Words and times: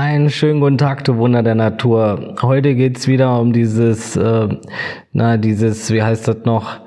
Einen 0.00 0.30
schönen 0.30 0.60
guten 0.60 0.78
Tag, 0.78 1.04
du 1.04 1.18
Wunder 1.18 1.42
der 1.42 1.54
Natur. 1.54 2.34
Heute 2.40 2.74
geht's 2.74 3.06
wieder 3.06 3.38
um 3.38 3.52
dieses, 3.52 4.16
äh, 4.16 4.48
na, 5.12 5.36
dieses, 5.36 5.92
wie 5.92 6.02
heißt 6.02 6.26
das 6.26 6.38
noch, 6.46 6.80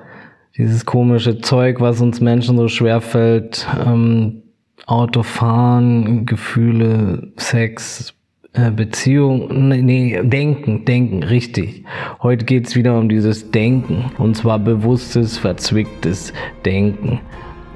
dieses 0.57 0.83
komische 0.87 1.37
Zeug, 1.37 1.79
was 1.79 2.01
uns 2.01 2.21
Menschen 2.21 2.57
so 2.57 2.67
schwer 2.67 3.01
fällt. 3.01 3.67
Ähm, 3.85 4.41
Autofahren, 4.87 6.25
Gefühle, 6.25 7.31
Sex, 7.37 8.15
äh, 8.53 8.71
Beziehung, 8.71 9.69
nee, 9.69 10.19
Denken, 10.23 10.83
Denken, 10.83 11.21
richtig. 11.21 11.83
Heute 12.23 12.45
geht's 12.45 12.75
wieder 12.75 12.97
um 12.97 13.09
dieses 13.09 13.51
Denken. 13.51 14.05
Und 14.17 14.37
zwar 14.37 14.57
bewusstes, 14.57 15.37
verzwicktes 15.37 16.33
Denken. 16.65 17.19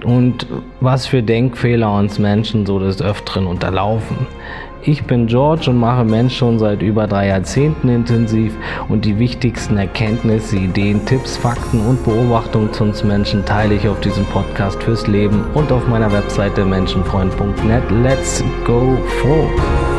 Und 0.04 0.48
was 0.80 1.06
für 1.06 1.22
Denkfehler 1.22 1.94
uns 1.94 2.18
Menschen 2.18 2.66
so 2.66 2.80
des 2.80 3.02
Öfteren 3.04 3.46
unterlaufen. 3.46 4.26
Ich 4.88 5.04
bin 5.04 5.28
George 5.28 5.70
und 5.70 5.76
mache 5.76 6.06
Mensch 6.06 6.38
schon 6.38 6.60
seit 6.60 6.82
über 6.82 7.08
drei 7.08 7.28
Jahrzehnten 7.28 7.90
intensiv 7.90 8.54
und 8.88 9.04
die 9.04 9.20
wichtigsten 9.20 9.76
Erkenntnisse, 9.76 10.56
Ideen, 10.56 11.06
Tipps, 11.06 11.36
Fakten 11.36 11.82
und 11.82 12.06
Beobachtungen 12.06 12.72
zu 12.72 12.86
uns 12.86 13.04
Menschen 13.04 13.44
teile 13.44 13.76
ich 13.76 13.90
auf 13.90 14.00
diesem 14.00 14.24
Podcast 14.28 14.82
fürs 14.82 15.06
Leben 15.06 15.44
und 15.56 15.74
auf 15.74 15.86
meiner 15.90 16.14
Webseite 16.14 16.64
menschenfreund.net. 16.64 17.84
Let's 18.02 18.42
go 18.64 18.98
for! 19.22 19.97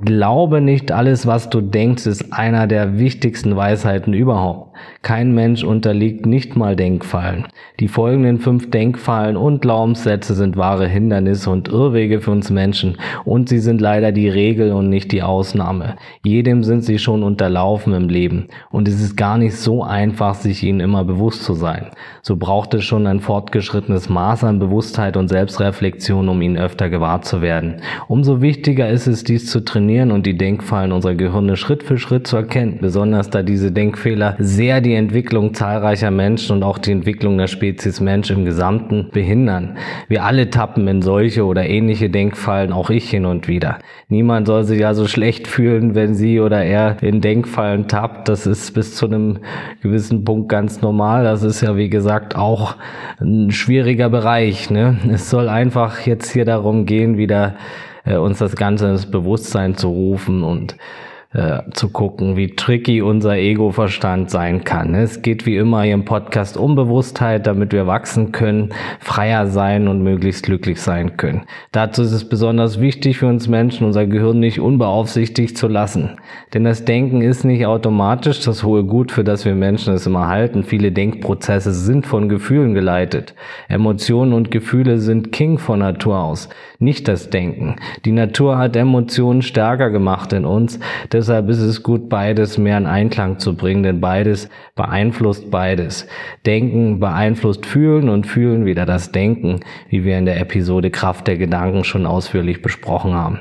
Glaube 0.00 0.60
nicht 0.60 0.90
alles, 0.92 1.26
was 1.26 1.50
du 1.50 1.60
denkst, 1.60 2.06
ist 2.06 2.32
einer 2.32 2.66
der 2.66 2.98
wichtigsten 2.98 3.56
Weisheiten 3.56 4.12
überhaupt. 4.12 4.73
Kein 5.02 5.34
Mensch 5.34 5.64
unterliegt 5.64 6.26
nicht 6.26 6.56
mal 6.56 6.76
Denkfallen. 6.76 7.46
Die 7.80 7.88
folgenden 7.88 8.38
fünf 8.38 8.70
Denkfallen 8.70 9.36
und 9.36 9.62
Glaubenssätze 9.62 10.34
sind 10.34 10.56
wahre 10.56 10.86
Hindernisse 10.86 11.50
und 11.50 11.68
Irrwege 11.68 12.20
für 12.20 12.30
uns 12.30 12.50
Menschen 12.50 12.98
und 13.24 13.48
sie 13.48 13.58
sind 13.58 13.80
leider 13.80 14.12
die 14.12 14.28
Regel 14.28 14.72
und 14.72 14.88
nicht 14.88 15.12
die 15.12 15.22
Ausnahme. 15.22 15.96
Jedem 16.22 16.64
sind 16.64 16.84
sie 16.84 16.98
schon 16.98 17.22
unterlaufen 17.22 17.92
im 17.92 18.08
Leben 18.08 18.48
und 18.70 18.88
es 18.88 19.00
ist 19.00 19.16
gar 19.16 19.38
nicht 19.38 19.56
so 19.56 19.82
einfach, 19.82 20.34
sich 20.34 20.62
ihnen 20.62 20.80
immer 20.80 21.04
bewusst 21.04 21.44
zu 21.44 21.54
sein. 21.54 21.90
So 22.22 22.36
braucht 22.36 22.74
es 22.74 22.84
schon 22.84 23.06
ein 23.06 23.20
fortgeschrittenes 23.20 24.08
Maß 24.08 24.44
an 24.44 24.58
Bewusstheit 24.58 25.16
und 25.16 25.28
Selbstreflexion, 25.28 26.28
um 26.28 26.40
ihnen 26.40 26.56
öfter 26.56 26.88
gewahr 26.88 27.22
zu 27.22 27.42
werden. 27.42 27.80
Umso 28.08 28.40
wichtiger 28.40 28.88
ist 28.88 29.06
es, 29.06 29.24
dies 29.24 29.46
zu 29.46 29.64
trainieren 29.64 30.10
und 30.10 30.26
die 30.26 30.38
Denkfallen 30.38 30.92
unserer 30.92 31.14
Gehirne 31.14 31.56
Schritt 31.56 31.82
für 31.82 31.98
Schritt 31.98 32.26
zu 32.26 32.36
erkennen. 32.36 32.78
Besonders 32.80 33.30
da 33.30 33.42
diese 33.42 33.72
Denkfehler 33.72 34.36
sehr 34.38 34.63
die 34.80 34.94
Entwicklung 34.94 35.54
zahlreicher 35.54 36.10
Menschen 36.10 36.56
und 36.56 36.62
auch 36.62 36.78
die 36.78 36.92
Entwicklung 36.92 37.38
der 37.38 37.46
Spezies 37.46 38.00
Mensch 38.00 38.30
im 38.30 38.44
Gesamten 38.44 39.10
behindern. 39.12 39.76
Wir 40.08 40.24
alle 40.24 40.50
tappen 40.50 40.88
in 40.88 41.02
solche 41.02 41.44
oder 41.44 41.68
ähnliche 41.68 42.10
Denkfallen, 42.10 42.72
auch 42.72 42.90
ich 42.90 43.08
hin 43.10 43.26
und 43.26 43.48
wieder. 43.48 43.78
Niemand 44.08 44.46
soll 44.46 44.64
sich 44.64 44.86
also 44.86 45.06
schlecht 45.06 45.46
fühlen, 45.46 45.94
wenn 45.94 46.14
sie 46.14 46.40
oder 46.40 46.64
er 46.64 47.02
in 47.02 47.20
Denkfallen 47.20 47.88
tappt. 47.88 48.28
Das 48.28 48.46
ist 48.46 48.72
bis 48.72 48.94
zu 48.96 49.06
einem 49.06 49.38
gewissen 49.82 50.24
Punkt 50.24 50.48
ganz 50.48 50.80
normal. 50.82 51.24
Das 51.24 51.42
ist 51.42 51.60
ja, 51.60 51.76
wie 51.76 51.90
gesagt, 51.90 52.36
auch 52.36 52.76
ein 53.20 53.50
schwieriger 53.50 54.08
Bereich. 54.08 54.70
Ne? 54.70 54.98
Es 55.10 55.30
soll 55.30 55.48
einfach 55.48 56.00
jetzt 56.00 56.32
hier 56.32 56.44
darum 56.44 56.86
gehen, 56.86 57.16
wieder 57.18 57.56
äh, 58.04 58.16
uns 58.16 58.38
das 58.38 58.56
Ganze 58.56 58.88
ins 58.88 59.06
Bewusstsein 59.06 59.76
zu 59.76 59.88
rufen 59.88 60.42
und 60.42 60.76
äh, 61.34 61.62
zu 61.72 61.88
gucken, 61.88 62.36
wie 62.36 62.54
tricky 62.54 63.02
unser 63.02 63.36
Ego-Verstand 63.36 64.30
sein 64.30 64.62
kann. 64.62 64.94
Es 64.94 65.20
geht 65.20 65.46
wie 65.46 65.56
immer 65.56 65.82
hier 65.82 65.94
im 65.94 66.04
Podcast 66.04 66.56
um 66.56 66.76
Bewusstheit, 66.76 67.46
damit 67.48 67.72
wir 67.72 67.88
wachsen 67.88 68.30
können, 68.30 68.72
freier 69.00 69.48
sein 69.48 69.88
und 69.88 70.02
möglichst 70.02 70.44
glücklich 70.44 70.80
sein 70.80 71.16
können. 71.16 71.42
Dazu 71.72 72.02
ist 72.02 72.12
es 72.12 72.28
besonders 72.28 72.80
wichtig 72.80 73.18
für 73.18 73.26
uns 73.26 73.48
Menschen, 73.48 73.84
unser 73.84 74.06
Gehirn 74.06 74.38
nicht 74.38 74.60
unbeaufsichtigt 74.60 75.58
zu 75.58 75.66
lassen. 75.66 76.20
Denn 76.54 76.62
das 76.62 76.84
Denken 76.84 77.20
ist 77.20 77.44
nicht 77.44 77.66
automatisch 77.66 78.40
das 78.40 78.62
hohe 78.62 78.84
Gut, 78.84 79.10
für 79.10 79.24
das 79.24 79.44
wir 79.44 79.56
Menschen 79.56 79.92
es 79.92 80.06
immer 80.06 80.28
halten. 80.28 80.62
Viele 80.62 80.92
Denkprozesse 80.92 81.72
sind 81.72 82.06
von 82.06 82.28
Gefühlen 82.28 82.74
geleitet. 82.74 83.34
Emotionen 83.68 84.32
und 84.32 84.52
Gefühle 84.52 84.98
sind 84.98 85.32
King 85.32 85.58
von 85.58 85.80
Natur 85.80 86.20
aus, 86.20 86.48
nicht 86.78 87.08
das 87.08 87.30
Denken. 87.30 87.76
Die 88.04 88.12
Natur 88.12 88.56
hat 88.56 88.76
Emotionen 88.76 89.42
stärker 89.42 89.90
gemacht 89.90 90.32
in 90.32 90.44
uns, 90.44 90.78
deshalb 91.24 91.48
ist 91.48 91.60
es 91.60 91.82
gut, 91.82 92.10
beides 92.10 92.58
mehr 92.58 92.76
in 92.76 92.84
Einklang 92.84 93.38
zu 93.38 93.56
bringen, 93.56 93.82
denn 93.82 93.98
beides 93.98 94.50
beeinflusst 94.74 95.50
beides. 95.50 96.06
Denken 96.44 97.00
beeinflusst 97.00 97.64
Fühlen 97.64 98.10
und 98.10 98.26
Fühlen 98.26 98.66
wieder 98.66 98.84
das 98.84 99.10
Denken, 99.10 99.60
wie 99.88 100.04
wir 100.04 100.18
in 100.18 100.26
der 100.26 100.38
Episode 100.38 100.90
Kraft 100.90 101.26
der 101.26 101.38
Gedanken 101.38 101.82
schon 101.82 102.04
ausführlich 102.04 102.60
besprochen 102.60 103.14
haben. 103.14 103.40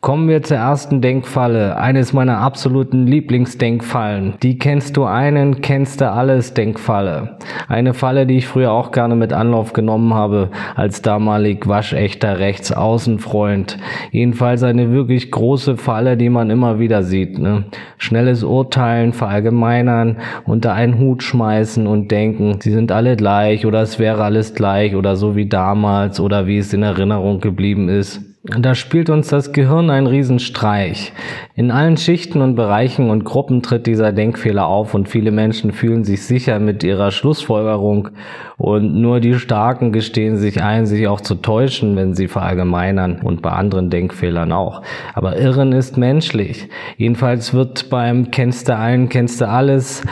Kommen 0.00 0.28
wir 0.28 0.44
zur 0.44 0.58
ersten 0.58 1.00
Denkfalle, 1.00 1.76
eines 1.76 2.12
meiner 2.12 2.38
absoluten 2.38 3.08
Lieblingsdenkfallen. 3.08 4.34
Die 4.44 4.56
kennst 4.56 4.96
du 4.96 5.02
einen, 5.02 5.60
kennst 5.60 6.00
du 6.00 6.08
alles 6.08 6.54
Denkfalle. 6.54 7.36
Eine 7.66 7.94
Falle, 7.94 8.24
die 8.24 8.38
ich 8.38 8.46
früher 8.46 8.70
auch 8.70 8.92
gerne 8.92 9.16
mit 9.16 9.32
Anlauf 9.32 9.72
genommen 9.72 10.14
habe, 10.14 10.50
als 10.76 11.02
damalig 11.02 11.66
waschechter 11.66 12.38
Rechtsaußenfreund. 12.38 13.78
Jedenfalls 14.12 14.62
eine 14.62 14.92
wirklich 14.92 15.32
große 15.32 15.76
Falle, 15.76 16.16
die 16.16 16.28
man 16.28 16.50
immer 16.50 16.78
wieder 16.78 17.02
sieht. 17.02 17.36
Ne? 17.36 17.64
Schnelles 17.96 18.44
Urteilen, 18.44 19.12
verallgemeinern, 19.12 20.18
unter 20.44 20.74
einen 20.74 21.00
Hut 21.00 21.24
schmeißen 21.24 21.88
und 21.88 22.12
denken, 22.12 22.60
sie 22.60 22.70
sind 22.70 22.92
alle 22.92 23.16
gleich 23.16 23.66
oder 23.66 23.82
es 23.82 23.98
wäre 23.98 24.22
alles 24.22 24.54
gleich 24.54 24.94
oder 24.94 25.16
so 25.16 25.34
wie 25.34 25.48
damals 25.48 26.20
oder 26.20 26.46
wie 26.46 26.58
es 26.58 26.72
in 26.72 26.84
Erinnerung 26.84 27.40
geblieben 27.40 27.88
ist. 27.88 28.27
Da 28.44 28.76
spielt 28.76 29.10
uns 29.10 29.28
das 29.28 29.52
Gehirn 29.52 29.90
einen 29.90 30.06
Riesenstreich. 30.06 31.12
In 31.56 31.72
allen 31.72 31.96
Schichten 31.96 32.40
und 32.40 32.54
Bereichen 32.54 33.10
und 33.10 33.24
Gruppen 33.24 33.62
tritt 33.62 33.88
dieser 33.88 34.12
Denkfehler 34.12 34.66
auf 34.68 34.94
und 34.94 35.08
viele 35.08 35.32
Menschen 35.32 35.72
fühlen 35.72 36.04
sich 36.04 36.24
sicher 36.24 36.60
mit 36.60 36.84
ihrer 36.84 37.10
Schlussfolgerung 37.10 38.10
und 38.56 38.94
nur 38.94 39.18
die 39.18 39.34
Starken 39.34 39.92
gestehen 39.92 40.36
sich 40.36 40.62
ein, 40.62 40.86
sich 40.86 41.08
auch 41.08 41.20
zu 41.20 41.34
täuschen, 41.34 41.96
wenn 41.96 42.14
sie 42.14 42.28
verallgemeinern 42.28 43.20
und 43.22 43.42
bei 43.42 43.50
anderen 43.50 43.90
Denkfehlern 43.90 44.52
auch. 44.52 44.82
Aber 45.14 45.36
Irren 45.36 45.72
ist 45.72 45.96
menschlich. 45.96 46.68
Jedenfalls 46.96 47.52
wird 47.54 47.90
beim 47.90 48.30
Kennst 48.30 48.68
du 48.68 48.76
einen, 48.76 49.08
kennst 49.08 49.40
du 49.40 49.48
alles 49.48 50.02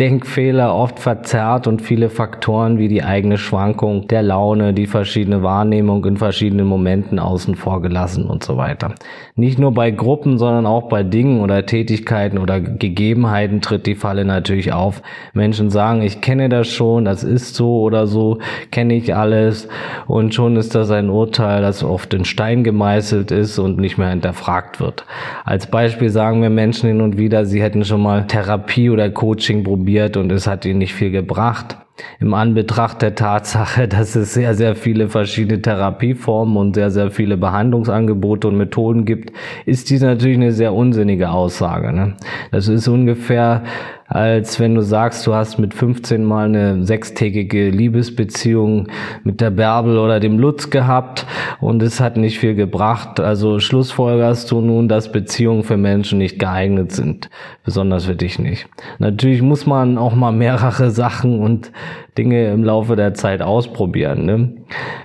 Denkfehler 0.00 0.74
oft 0.74 0.98
verzerrt 0.98 1.66
und 1.66 1.82
viele 1.82 2.08
Faktoren 2.08 2.78
wie 2.78 2.88
die 2.88 3.02
eigene 3.02 3.36
Schwankung 3.36 4.08
der 4.08 4.22
Laune, 4.22 4.72
die 4.72 4.86
verschiedene 4.86 5.42
Wahrnehmung 5.42 6.02
in 6.06 6.16
verschiedenen 6.16 6.66
Momenten 6.66 7.18
außen 7.18 7.54
vor 7.54 7.82
gelassen 7.82 8.24
und 8.24 8.42
so 8.42 8.56
weiter. 8.56 8.94
Nicht 9.34 9.58
nur 9.58 9.74
bei 9.74 9.90
Gruppen, 9.90 10.38
sondern 10.38 10.64
auch 10.64 10.88
bei 10.88 11.02
Dingen 11.02 11.42
oder 11.42 11.66
Tätigkeiten 11.66 12.38
oder 12.38 12.60
Gegebenheiten 12.60 13.60
tritt 13.60 13.84
die 13.84 13.94
Falle 13.94 14.24
natürlich 14.24 14.72
auf. 14.72 15.02
Menschen 15.34 15.68
sagen, 15.68 16.00
ich 16.00 16.22
kenne 16.22 16.48
das 16.48 16.68
schon, 16.68 17.04
das 17.04 17.22
ist 17.22 17.54
so 17.54 17.82
oder 17.82 18.06
so, 18.06 18.38
kenne 18.70 18.94
ich 18.94 19.14
alles 19.14 19.68
und 20.06 20.32
schon 20.34 20.56
ist 20.56 20.74
das 20.74 20.90
ein 20.90 21.10
Urteil, 21.10 21.60
das 21.60 21.84
oft 21.84 22.14
in 22.14 22.24
Stein 22.24 22.64
gemeißelt 22.64 23.32
ist 23.32 23.58
und 23.58 23.76
nicht 23.76 23.98
mehr 23.98 24.08
hinterfragt 24.08 24.80
wird. 24.80 25.04
Als 25.44 25.66
Beispiel 25.66 26.08
sagen 26.08 26.40
wir 26.40 26.48
Menschen 26.48 26.88
hin 26.88 27.02
und 27.02 27.18
wieder, 27.18 27.44
sie 27.44 27.62
hätten 27.62 27.84
schon 27.84 28.00
mal 28.00 28.26
Therapie 28.26 28.88
oder 28.88 29.10
Coaching 29.10 29.62
probiert 29.62 29.89
probiert 29.90 30.16
und 30.16 30.30
es 30.30 30.46
hat 30.46 30.64
ihnen 30.64 30.78
nicht 30.78 30.94
viel 30.94 31.10
gebracht. 31.10 31.76
Im 32.20 32.32
Anbetracht 32.32 33.02
der 33.02 33.14
Tatsache, 33.16 33.88
dass 33.88 34.14
es 34.14 34.34
sehr, 34.34 34.54
sehr 34.54 34.76
viele 34.76 35.08
verschiedene 35.08 35.60
Therapieformen 35.60 36.56
und 36.56 36.74
sehr, 36.74 36.90
sehr 36.90 37.10
viele 37.10 37.36
Behandlungsangebote 37.36 38.48
und 38.48 38.56
Methoden 38.56 39.04
gibt, 39.04 39.32
ist 39.66 39.90
dies 39.90 40.00
natürlich 40.02 40.36
eine 40.36 40.52
sehr 40.52 40.72
unsinnige 40.74 41.30
Aussage. 41.30 41.92
Ne? 41.92 42.14
Das 42.52 42.68
ist 42.68 42.86
ungefähr 42.86 43.64
als 44.10 44.58
wenn 44.58 44.74
du 44.74 44.82
sagst, 44.82 45.24
du 45.24 45.34
hast 45.34 45.60
mit 45.60 45.72
15 45.72 46.24
mal 46.24 46.46
eine 46.46 46.84
sechstägige 46.84 47.70
Liebesbeziehung 47.70 48.88
mit 49.22 49.40
der 49.40 49.50
Bärbel 49.50 49.98
oder 49.98 50.18
dem 50.18 50.36
Lutz 50.40 50.68
gehabt 50.68 51.26
und 51.60 51.80
es 51.80 52.00
hat 52.00 52.16
nicht 52.16 52.40
viel 52.40 52.56
gebracht. 52.56 53.20
Also 53.20 53.60
schlussfolgerst 53.60 54.50
du 54.50 54.60
nun, 54.60 54.88
dass 54.88 55.12
Beziehungen 55.12 55.62
für 55.62 55.76
Menschen 55.76 56.18
nicht 56.18 56.40
geeignet 56.40 56.90
sind, 56.90 57.30
besonders 57.64 58.06
für 58.06 58.16
dich 58.16 58.40
nicht. 58.40 58.66
Natürlich 58.98 59.42
muss 59.42 59.64
man 59.64 59.96
auch 59.96 60.16
mal 60.16 60.32
mehrere 60.32 60.90
Sachen 60.90 61.38
und 61.38 61.70
Dinge 62.18 62.50
im 62.50 62.64
Laufe 62.64 62.96
der 62.96 63.14
Zeit 63.14 63.42
ausprobieren. 63.42 64.26
Ne? 64.26 64.52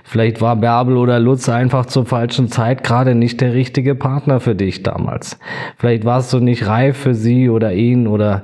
Vielleicht 0.04 0.40
war 0.40 0.56
Bärbel 0.56 0.96
oder 0.96 1.18
Lutz 1.18 1.48
einfach 1.48 1.86
zur 1.86 2.06
falschen 2.06 2.48
Zeit 2.48 2.84
gerade 2.84 3.14
nicht 3.14 3.40
der 3.40 3.54
richtige 3.54 3.94
Partner 3.94 4.40
für 4.40 4.54
dich 4.54 4.82
damals. 4.82 5.38
Vielleicht 5.76 6.04
warst 6.04 6.32
du 6.32 6.40
nicht 6.40 6.66
reif 6.66 6.96
für 6.96 7.14
sie 7.14 7.48
oder 7.48 7.72
ihn 7.72 8.06
oder 8.06 8.42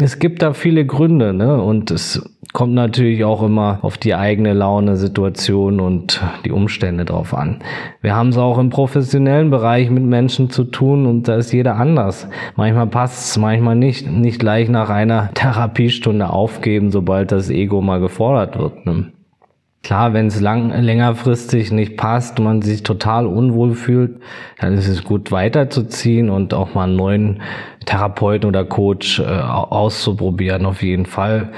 es 0.00 0.18
gibt 0.18 0.42
da 0.42 0.54
viele 0.54 0.86
Gründe, 0.86 1.34
ne? 1.34 1.60
Und 1.62 1.90
es 1.90 2.22
kommt 2.54 2.74
natürlich 2.74 3.24
auch 3.24 3.42
immer 3.42 3.80
auf 3.82 3.98
die 3.98 4.14
eigene 4.14 4.52
Laune, 4.52 4.96
Situation 4.96 5.80
und 5.80 6.22
die 6.44 6.52
Umstände 6.52 7.04
drauf 7.04 7.34
an. 7.34 7.58
Wir 8.00 8.14
haben 8.14 8.28
es 8.28 8.38
auch 8.38 8.58
im 8.58 8.70
professionellen 8.70 9.50
Bereich 9.50 9.90
mit 9.90 10.04
Menschen 10.04 10.50
zu 10.50 10.64
tun 10.64 11.06
und 11.06 11.26
da 11.26 11.36
ist 11.36 11.52
jeder 11.52 11.76
anders. 11.76 12.28
Manchmal 12.54 12.86
passt 12.86 13.30
es, 13.30 13.38
manchmal 13.38 13.74
nicht. 13.74 14.08
Nicht 14.08 14.38
gleich 14.38 14.68
nach 14.68 14.88
einer 14.88 15.30
Therapiestunde 15.34 16.30
aufgeben, 16.30 16.90
sobald 16.92 17.32
das 17.32 17.50
Ego 17.50 17.80
mal 17.80 17.98
gefordert 17.98 18.56
wird. 18.56 18.86
Ne? 18.86 19.12
Klar, 19.84 20.14
wenn 20.14 20.28
es 20.28 20.40
lang, 20.40 20.70
längerfristig 20.70 21.70
nicht 21.70 21.98
passt, 21.98 22.38
man 22.38 22.62
sich 22.62 22.82
total 22.82 23.26
unwohl 23.26 23.74
fühlt, 23.74 24.18
dann 24.58 24.72
ist 24.72 24.88
es 24.88 25.04
gut 25.04 25.30
weiterzuziehen 25.30 26.30
und 26.30 26.54
auch 26.54 26.72
mal 26.72 26.84
einen 26.84 26.96
neuen 26.96 27.42
Therapeuten 27.84 28.48
oder 28.48 28.64
Coach 28.64 29.20
äh, 29.20 29.24
auszuprobieren, 29.24 30.64
auf 30.64 30.82
jeden 30.82 31.04
Fall. 31.04 31.52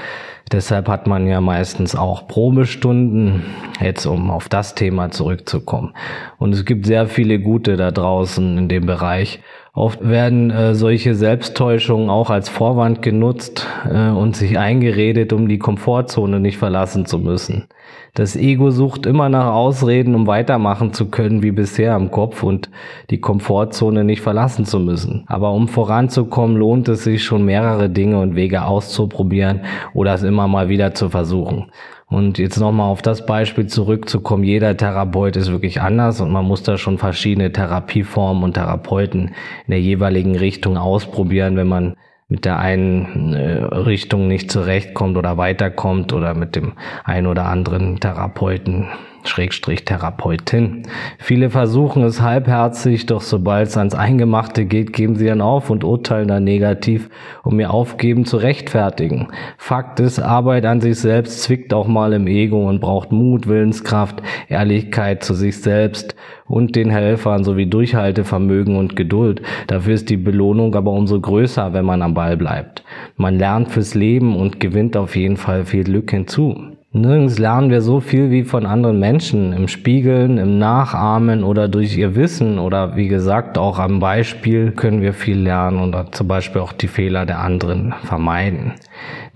Deshalb 0.51 0.89
hat 0.89 1.07
man 1.07 1.25
ja 1.25 1.39
meistens 1.39 1.95
auch 1.95 2.27
Probestunden, 2.27 3.43
jetzt 3.79 4.05
um 4.05 4.29
auf 4.29 4.49
das 4.49 4.75
Thema 4.75 5.09
zurückzukommen. 5.09 5.93
Und 6.37 6.53
es 6.53 6.65
gibt 6.65 6.85
sehr 6.85 7.07
viele 7.07 7.39
gute 7.39 7.77
da 7.77 7.91
draußen 7.91 8.57
in 8.57 8.67
dem 8.67 8.85
Bereich. 8.85 9.39
Oft 9.73 10.05
werden 10.05 10.51
äh, 10.51 10.75
solche 10.75 11.15
Selbsttäuschungen 11.15 12.09
auch 12.09 12.29
als 12.29 12.49
Vorwand 12.49 13.01
genutzt 13.01 13.67
äh, 13.89 14.09
und 14.09 14.35
sich 14.35 14.57
eingeredet, 14.57 15.31
um 15.31 15.47
die 15.47 15.59
Komfortzone 15.59 16.41
nicht 16.41 16.57
verlassen 16.57 17.05
zu 17.05 17.19
müssen. 17.19 17.67
Das 18.17 18.35
Ego 18.35 18.71
sucht 18.71 19.05
immer 19.05 19.29
nach 19.29 19.53
Ausreden, 19.53 20.15
um 20.15 20.25
weitermachen 20.25 20.91
zu 20.91 21.05
können 21.05 21.43
wie 21.43 21.51
bisher 21.51 21.95
im 21.95 22.09
Kopf 22.09 22.41
und 22.41 22.67
die 23.11 23.21
Komfortzone 23.21 24.03
nicht 24.03 24.23
verlassen 24.23 24.65
zu 24.65 24.79
müssen. 24.79 25.23
Aber 25.27 25.51
um 25.51 25.67
voranzukommen, 25.67 26.57
lohnt 26.57 26.89
es 26.89 27.03
sich 27.03 27.23
schon 27.23 27.45
mehrere 27.45 27.91
Dinge 27.91 28.19
und 28.19 28.35
Wege 28.35 28.65
auszuprobieren 28.65 29.61
oder 29.93 30.15
es 30.15 30.23
immer 30.23 30.47
mal 30.47 30.67
wieder 30.67 30.95
zu 30.95 31.09
versuchen. 31.09 31.67
Und 32.07 32.39
jetzt 32.39 32.59
nochmal 32.59 32.89
auf 32.89 33.03
das 33.03 33.23
Beispiel 33.23 33.67
zurückzukommen, 33.67 34.43
jeder 34.43 34.75
Therapeut 34.75 35.35
ist 35.35 35.51
wirklich 35.51 35.79
anders 35.79 36.19
und 36.19 36.31
man 36.31 36.45
muss 36.45 36.63
da 36.63 36.79
schon 36.79 36.97
verschiedene 36.97 37.51
Therapieformen 37.51 38.43
und 38.43 38.55
Therapeuten 38.55 39.35
in 39.67 39.69
der 39.69 39.81
jeweiligen 39.81 40.35
Richtung 40.35 40.75
ausprobieren, 40.75 41.55
wenn 41.55 41.67
man 41.67 41.95
mit 42.29 42.45
der 42.45 42.59
einen 42.59 43.33
äh, 43.33 43.63
Richtung 43.63 44.27
nicht 44.27 44.51
zurechtkommt 44.51 45.17
oder 45.17 45.37
weiterkommt 45.37 46.11
oder 46.11 46.33
mit 46.33 46.55
dem 46.55 46.73
einen 47.03 47.27
oder 47.27 47.45
anderen 47.45 47.99
Therapeuten 47.99 48.87
Schrägstrich 49.27 49.85
Therapeutin. 49.85 50.83
Viele 51.19 51.49
versuchen 51.49 52.03
es 52.03 52.21
halbherzig, 52.21 53.05
doch 53.05 53.21
sobald 53.21 53.67
es 53.67 53.77
ans 53.77 53.95
Eingemachte 53.95 54.65
geht, 54.65 54.93
geben 54.93 55.15
sie 55.15 55.25
dann 55.25 55.41
auf 55.41 55.69
und 55.69 55.83
urteilen 55.83 56.27
dann 56.27 56.43
negativ, 56.43 57.09
um 57.43 57.59
ihr 57.59 57.71
Aufgeben 57.71 58.25
zu 58.25 58.37
rechtfertigen. 58.37 59.27
Fakt 59.57 59.99
ist, 59.99 60.19
Arbeit 60.19 60.65
an 60.65 60.81
sich 60.81 60.99
selbst 60.99 61.43
zwickt 61.43 61.73
auch 61.73 61.87
mal 61.87 62.13
im 62.13 62.27
Ego 62.27 62.67
und 62.67 62.79
braucht 62.79 63.11
Mut, 63.11 63.47
Willenskraft, 63.47 64.21
Ehrlichkeit 64.49 65.23
zu 65.23 65.33
sich 65.33 65.61
selbst 65.61 66.15
und 66.47 66.75
den 66.75 66.89
Helfern 66.89 67.43
sowie 67.43 67.67
Durchhaltevermögen 67.67 68.77
und 68.77 68.95
Geduld. 68.95 69.41
Dafür 69.67 69.93
ist 69.93 70.09
die 70.09 70.17
Belohnung 70.17 70.75
aber 70.75 70.91
umso 70.91 71.19
größer, 71.19 71.73
wenn 71.73 71.85
man 71.85 72.01
am 72.01 72.13
Ball 72.13 72.37
bleibt. 72.37 72.83
Man 73.15 73.37
lernt 73.37 73.71
fürs 73.71 73.95
Leben 73.95 74.35
und 74.35 74.59
gewinnt 74.59 74.95
auf 74.95 75.15
jeden 75.15 75.37
Fall 75.37 75.65
viel 75.65 75.83
Glück 75.83 76.11
hinzu. 76.11 76.76
Nirgends 76.93 77.37
lernen 77.37 77.69
wir 77.69 77.81
so 77.81 77.99
viel 77.99 78.31
wie 78.31 78.43
von 78.43 78.65
anderen 78.65 78.97
Menschen, 78.97 79.51
im 79.51 79.67
Spiegeln, 79.67 80.37
im 80.37 80.57
Nachahmen 80.57 81.43
oder 81.43 81.67
durch 81.67 81.97
ihr 81.97 82.15
Wissen 82.15 82.59
oder 82.59 82.95
wie 82.95 83.09
gesagt 83.09 83.57
auch 83.57 83.77
am 83.77 83.99
Beispiel 83.99 84.71
können 84.71 85.01
wir 85.01 85.11
viel 85.11 85.37
lernen 85.37 85.81
oder 85.81 86.09
zum 86.13 86.29
Beispiel 86.29 86.61
auch 86.61 86.71
die 86.71 86.87
Fehler 86.87 87.25
der 87.25 87.39
anderen 87.39 87.93
vermeiden. 88.05 88.75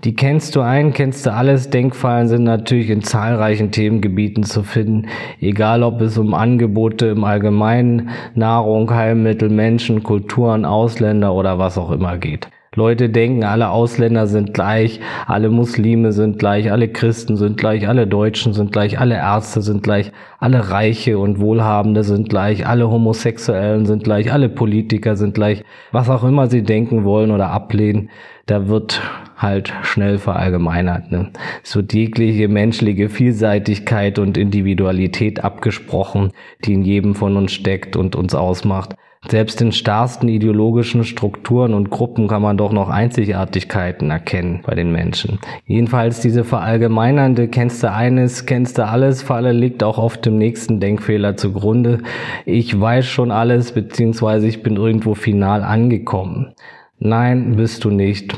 Die 0.02 0.14
kennst 0.14 0.56
du 0.56 0.62
ein, 0.62 0.94
kennst 0.94 1.26
du 1.26 1.32
alles. 1.32 1.68
Denkfallen 1.68 2.26
sind 2.26 2.44
natürlich 2.44 2.88
in 2.88 3.02
zahlreichen 3.02 3.70
Themengebieten 3.70 4.44
zu 4.44 4.62
finden, 4.62 5.08
egal 5.38 5.82
ob 5.82 6.00
es 6.00 6.16
um 6.16 6.32
Angebote 6.32 7.08
im 7.08 7.22
Allgemeinen, 7.22 8.08
Nahrung, 8.34 8.90
Heilmittel, 8.90 9.50
Menschen, 9.50 10.02
Kulturen, 10.02 10.64
Ausländer 10.64 11.34
oder 11.34 11.58
was 11.58 11.76
auch 11.76 11.90
immer 11.90 12.16
geht. 12.16 12.48
Leute 12.74 13.10
denken, 13.10 13.44
alle 13.44 13.68
Ausländer 13.68 14.26
sind 14.26 14.54
gleich, 14.54 14.98
alle 15.26 15.50
Muslime 15.50 16.12
sind 16.12 16.38
gleich, 16.38 16.72
alle 16.72 16.88
Christen 16.88 17.36
sind 17.36 17.58
gleich, 17.58 17.86
alle 17.86 18.06
Deutschen 18.06 18.54
sind 18.54 18.72
gleich, 18.72 18.98
alle 18.98 19.16
Ärzte 19.16 19.60
sind 19.60 19.82
gleich, 19.82 20.10
alle 20.38 20.70
Reiche 20.70 21.18
und 21.18 21.38
Wohlhabende 21.38 22.02
sind 22.02 22.30
gleich, 22.30 22.66
alle 22.66 22.90
Homosexuellen 22.90 23.84
sind 23.84 24.04
gleich, 24.04 24.32
alle 24.32 24.48
Politiker 24.48 25.16
sind 25.16 25.34
gleich, 25.34 25.62
was 25.90 26.08
auch 26.08 26.24
immer 26.24 26.46
sie 26.46 26.62
denken 26.62 27.04
wollen 27.04 27.30
oder 27.30 27.50
ablehnen, 27.50 28.08
da 28.46 28.68
wird 28.68 29.02
halt 29.36 29.70
schnell 29.82 30.16
verallgemeinert. 30.16 31.12
Ne? 31.12 31.30
Es 31.62 31.76
wird 31.76 31.92
jegliche 31.92 32.48
menschliche 32.48 33.10
Vielseitigkeit 33.10 34.18
und 34.18 34.38
Individualität 34.38 35.44
abgesprochen, 35.44 36.32
die 36.64 36.72
in 36.72 36.84
jedem 36.84 37.14
von 37.14 37.36
uns 37.36 37.52
steckt 37.52 37.96
und 37.96 38.16
uns 38.16 38.34
ausmacht. 38.34 38.96
Selbst 39.28 39.62
in 39.62 39.70
starrsten 39.70 40.28
ideologischen 40.28 41.04
Strukturen 41.04 41.74
und 41.74 41.90
Gruppen 41.90 42.26
kann 42.26 42.42
man 42.42 42.56
doch 42.56 42.72
noch 42.72 42.88
Einzigartigkeiten 42.88 44.10
erkennen 44.10 44.62
bei 44.66 44.74
den 44.74 44.90
Menschen. 44.90 45.38
Jedenfalls 45.64 46.20
diese 46.20 46.42
verallgemeinernde 46.42 47.46
kennst 47.46 47.82
du 47.82 47.90
eines, 47.90 48.46
kennst 48.46 48.78
du 48.78 48.86
alles, 48.86 49.22
Falle 49.22 49.52
liegt 49.52 49.84
auch 49.84 49.98
oft 49.98 50.26
dem 50.26 50.38
nächsten 50.38 50.80
Denkfehler 50.80 51.36
zugrunde. 51.36 52.02
Ich 52.46 52.78
weiß 52.78 53.06
schon 53.06 53.30
alles, 53.30 53.72
beziehungsweise 53.72 54.48
ich 54.48 54.62
bin 54.62 54.76
irgendwo 54.76 55.14
final 55.14 55.62
angekommen. 55.62 56.54
Nein, 56.98 57.56
bist 57.56 57.84
du 57.84 57.90
nicht. 57.90 58.36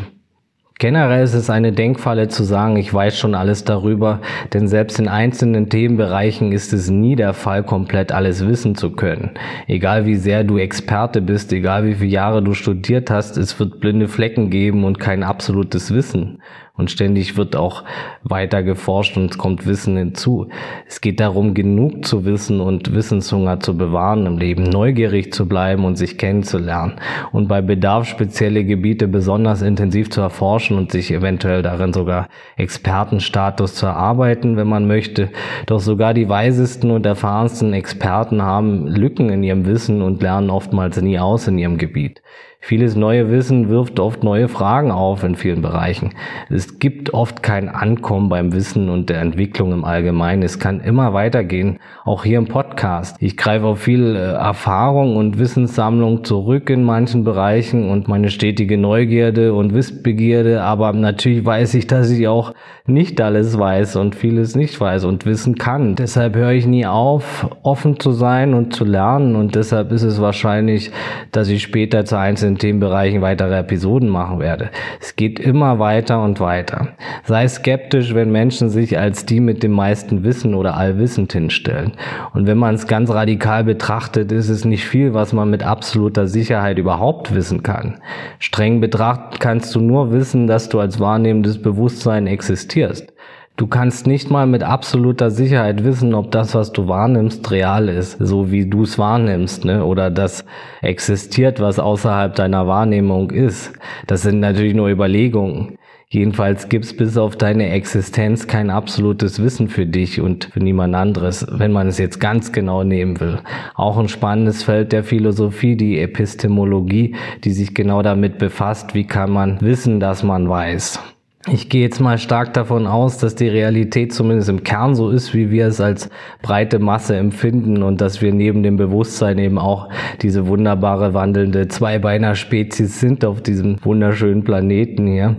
Generell 0.80 1.22
ist 1.22 1.34
es 1.34 1.50
eine 1.50 1.70
Denkfalle 1.70 2.26
zu 2.26 2.42
sagen, 2.42 2.76
ich 2.76 2.92
weiß 2.92 3.16
schon 3.16 3.36
alles 3.36 3.62
darüber, 3.62 4.20
denn 4.52 4.66
selbst 4.66 4.98
in 4.98 5.06
einzelnen 5.06 5.70
Themenbereichen 5.70 6.50
ist 6.50 6.72
es 6.72 6.90
nie 6.90 7.14
der 7.14 7.32
Fall, 7.32 7.62
komplett 7.62 8.10
alles 8.10 8.44
wissen 8.44 8.74
zu 8.74 8.90
können. 8.90 9.30
Egal 9.68 10.04
wie 10.04 10.16
sehr 10.16 10.42
du 10.42 10.58
Experte 10.58 11.22
bist, 11.22 11.52
egal 11.52 11.86
wie 11.86 11.94
viele 11.94 12.10
Jahre 12.10 12.42
du 12.42 12.54
studiert 12.54 13.08
hast, 13.08 13.36
es 13.36 13.58
wird 13.60 13.78
blinde 13.78 14.08
Flecken 14.08 14.50
geben 14.50 14.84
und 14.84 14.98
kein 14.98 15.22
absolutes 15.22 15.94
Wissen 15.94 16.40
und 16.76 16.90
ständig 16.90 17.36
wird 17.36 17.54
auch 17.54 17.84
weiter 18.24 18.64
geforscht 18.64 19.16
und 19.16 19.30
es 19.30 19.38
kommt 19.38 19.64
Wissen 19.64 19.96
hinzu. 19.96 20.48
Es 20.88 21.00
geht 21.00 21.20
darum, 21.20 21.54
genug 21.54 22.04
zu 22.04 22.24
wissen 22.24 22.60
und 22.60 22.92
Wissenshunger 22.92 23.60
zu 23.60 23.76
bewahren 23.76 24.26
im 24.26 24.38
Leben, 24.38 24.64
neugierig 24.64 25.32
zu 25.32 25.46
bleiben 25.46 25.84
und 25.84 25.96
sich 25.96 26.18
kennenzulernen 26.18 26.94
und 27.30 27.46
bei 27.46 27.62
Bedarf 27.62 28.08
spezielle 28.08 28.64
Gebiete 28.64 29.06
besonders 29.06 29.62
intensiv 29.62 30.10
zu 30.10 30.20
erforschen 30.20 30.76
und 30.76 30.90
sich 30.90 31.12
eventuell 31.12 31.62
darin 31.62 31.92
sogar 31.92 32.28
Expertenstatus 32.56 33.74
zu 33.76 33.86
erarbeiten, 33.86 34.56
wenn 34.56 34.68
man 34.68 34.88
möchte. 34.88 35.30
Doch 35.66 35.80
sogar 35.80 36.12
die 36.12 36.28
weisesten 36.28 36.90
und 36.90 37.06
erfahrensten 37.06 37.72
Experten 37.72 38.42
haben 38.42 38.88
Lücken 38.88 39.30
in 39.30 39.44
ihrem 39.44 39.66
Wissen 39.66 40.02
und 40.02 40.22
lernen 40.22 40.50
oftmals 40.50 41.00
nie 41.00 41.20
aus 41.20 41.46
in 41.46 41.58
ihrem 41.58 41.78
Gebiet. 41.78 42.20
Vieles 42.66 42.96
neue 42.96 43.30
Wissen 43.30 43.68
wirft 43.68 44.00
oft 44.00 44.24
neue 44.24 44.48
Fragen 44.48 44.90
auf 44.90 45.22
in 45.22 45.34
vielen 45.34 45.60
Bereichen. 45.60 46.14
Es 46.48 46.78
gibt 46.78 47.12
oft 47.12 47.42
kein 47.42 47.68
Ankommen 47.68 48.30
beim 48.30 48.54
Wissen 48.54 48.88
und 48.88 49.10
der 49.10 49.20
Entwicklung 49.20 49.74
im 49.74 49.84
Allgemeinen. 49.84 50.42
Es 50.42 50.58
kann 50.58 50.80
immer 50.80 51.12
weitergehen, 51.12 51.78
auch 52.06 52.24
hier 52.24 52.38
im 52.38 52.48
Podcast. 52.48 53.18
Ich 53.20 53.36
greife 53.36 53.66
auf 53.66 53.80
viel 53.80 54.16
äh, 54.16 54.32
Erfahrung 54.32 55.16
und 55.16 55.38
Wissenssammlung 55.38 56.24
zurück 56.24 56.70
in 56.70 56.84
manchen 56.84 57.22
Bereichen 57.22 57.90
und 57.90 58.08
meine 58.08 58.30
stetige 58.30 58.78
Neugierde 58.78 59.52
und 59.52 59.74
Wissbegierde, 59.74 60.62
aber 60.62 60.94
natürlich 60.94 61.44
weiß 61.44 61.74
ich, 61.74 61.86
dass 61.86 62.08
ich 62.08 62.28
auch 62.28 62.54
nicht 62.86 63.20
alles 63.20 63.58
weiß 63.58 63.96
und 63.96 64.14
vieles 64.14 64.56
nicht 64.56 64.80
weiß 64.80 65.04
und 65.04 65.26
wissen 65.26 65.56
kann. 65.56 65.96
Deshalb 65.96 66.34
höre 66.34 66.52
ich 66.52 66.66
nie 66.66 66.86
auf, 66.86 67.46
offen 67.62 68.00
zu 68.00 68.12
sein 68.12 68.54
und 68.54 68.74
zu 68.74 68.86
lernen 68.86 69.36
und 69.36 69.54
deshalb 69.54 69.92
ist 69.92 70.02
es 70.02 70.18
wahrscheinlich, 70.18 70.92
dass 71.30 71.48
ich 71.48 71.62
später 71.62 72.06
zu 72.06 72.18
einzelnen 72.18 72.53
in 72.54 72.58
Themenbereichen 72.58 73.20
weitere 73.20 73.58
Episoden 73.58 74.08
machen 74.08 74.38
werde. 74.38 74.70
Es 75.00 75.16
geht 75.16 75.40
immer 75.40 75.80
weiter 75.80 76.22
und 76.22 76.38
weiter. 76.38 76.88
Sei 77.24 77.48
skeptisch, 77.48 78.14
wenn 78.14 78.30
Menschen 78.30 78.68
sich 78.70 78.96
als 78.96 79.26
die 79.26 79.40
mit 79.40 79.64
dem 79.64 79.72
meisten 79.72 80.22
Wissen 80.22 80.54
oder 80.54 80.76
allwissend 80.76 81.32
hinstellen. 81.32 81.94
Und 82.32 82.46
wenn 82.46 82.58
man 82.58 82.76
es 82.76 82.86
ganz 82.86 83.10
radikal 83.10 83.64
betrachtet, 83.64 84.30
ist 84.30 84.48
es 84.48 84.64
nicht 84.64 84.84
viel, 84.84 85.14
was 85.14 85.32
man 85.32 85.50
mit 85.50 85.64
absoluter 85.64 86.28
Sicherheit 86.28 86.78
überhaupt 86.78 87.34
wissen 87.34 87.64
kann. 87.64 88.00
Streng 88.38 88.80
betrachtet 88.80 89.40
kannst 89.40 89.74
du 89.74 89.80
nur 89.80 90.12
wissen, 90.12 90.46
dass 90.46 90.68
du 90.68 90.78
als 90.78 91.00
wahrnehmendes 91.00 91.60
Bewusstsein 91.60 92.28
existierst. 92.28 93.12
Du 93.56 93.68
kannst 93.68 94.08
nicht 94.08 94.32
mal 94.32 94.48
mit 94.48 94.64
absoluter 94.64 95.30
Sicherheit 95.30 95.84
wissen, 95.84 96.12
ob 96.14 96.32
das, 96.32 96.56
was 96.56 96.72
du 96.72 96.88
wahrnimmst, 96.88 97.52
real 97.52 97.88
ist, 97.88 98.16
so 98.18 98.50
wie 98.50 98.68
du 98.68 98.82
es 98.82 98.98
wahrnimmst, 98.98 99.64
ne? 99.64 99.84
oder 99.84 100.10
das 100.10 100.44
existiert, 100.82 101.60
was 101.60 101.78
außerhalb 101.78 102.34
deiner 102.34 102.66
Wahrnehmung 102.66 103.30
ist. 103.30 103.72
Das 104.08 104.22
sind 104.22 104.40
natürlich 104.40 104.74
nur 104.74 104.88
Überlegungen. 104.88 105.78
Jedenfalls 106.08 106.68
gibt's 106.68 106.96
bis 106.96 107.16
auf 107.16 107.36
deine 107.36 107.70
Existenz 107.70 108.48
kein 108.48 108.70
absolutes 108.70 109.40
Wissen 109.40 109.68
für 109.68 109.86
dich 109.86 110.20
und 110.20 110.46
für 110.46 110.60
niemand 110.60 110.96
anderes, 110.96 111.46
wenn 111.48 111.70
man 111.70 111.86
es 111.86 111.98
jetzt 111.98 112.18
ganz 112.18 112.50
genau 112.50 112.82
nehmen 112.82 113.20
will. 113.20 113.38
Auch 113.76 113.98
ein 113.98 114.08
spannendes 114.08 114.64
Feld 114.64 114.90
der 114.90 115.04
Philosophie, 115.04 115.76
die 115.76 116.00
Epistemologie, 116.00 117.14
die 117.44 117.52
sich 117.52 117.72
genau 117.72 118.02
damit 118.02 118.38
befasst, 118.38 118.96
wie 118.96 119.06
kann 119.06 119.30
man 119.30 119.60
wissen, 119.60 120.00
dass 120.00 120.24
man 120.24 120.48
weiß. 120.48 121.13
Ich 121.46 121.68
gehe 121.68 121.82
jetzt 121.82 122.00
mal 122.00 122.16
stark 122.16 122.54
davon 122.54 122.86
aus, 122.86 123.18
dass 123.18 123.34
die 123.34 123.48
Realität 123.48 124.14
zumindest 124.14 124.48
im 124.48 124.64
Kern 124.64 124.94
so 124.94 125.10
ist, 125.10 125.34
wie 125.34 125.50
wir 125.50 125.66
es 125.66 125.78
als 125.78 126.08
breite 126.40 126.78
Masse 126.78 127.16
empfinden 127.16 127.82
und 127.82 128.00
dass 128.00 128.22
wir 128.22 128.32
neben 128.32 128.62
dem 128.62 128.78
Bewusstsein 128.78 129.36
eben 129.38 129.58
auch 129.58 129.90
diese 130.22 130.46
wunderbare 130.46 131.12
wandelnde 131.12 131.68
Zweibeiner-Spezies 131.68 132.98
sind 132.98 133.26
auf 133.26 133.42
diesem 133.42 133.76
wunderschönen 133.84 134.42
Planeten 134.42 135.06
hier 135.06 135.36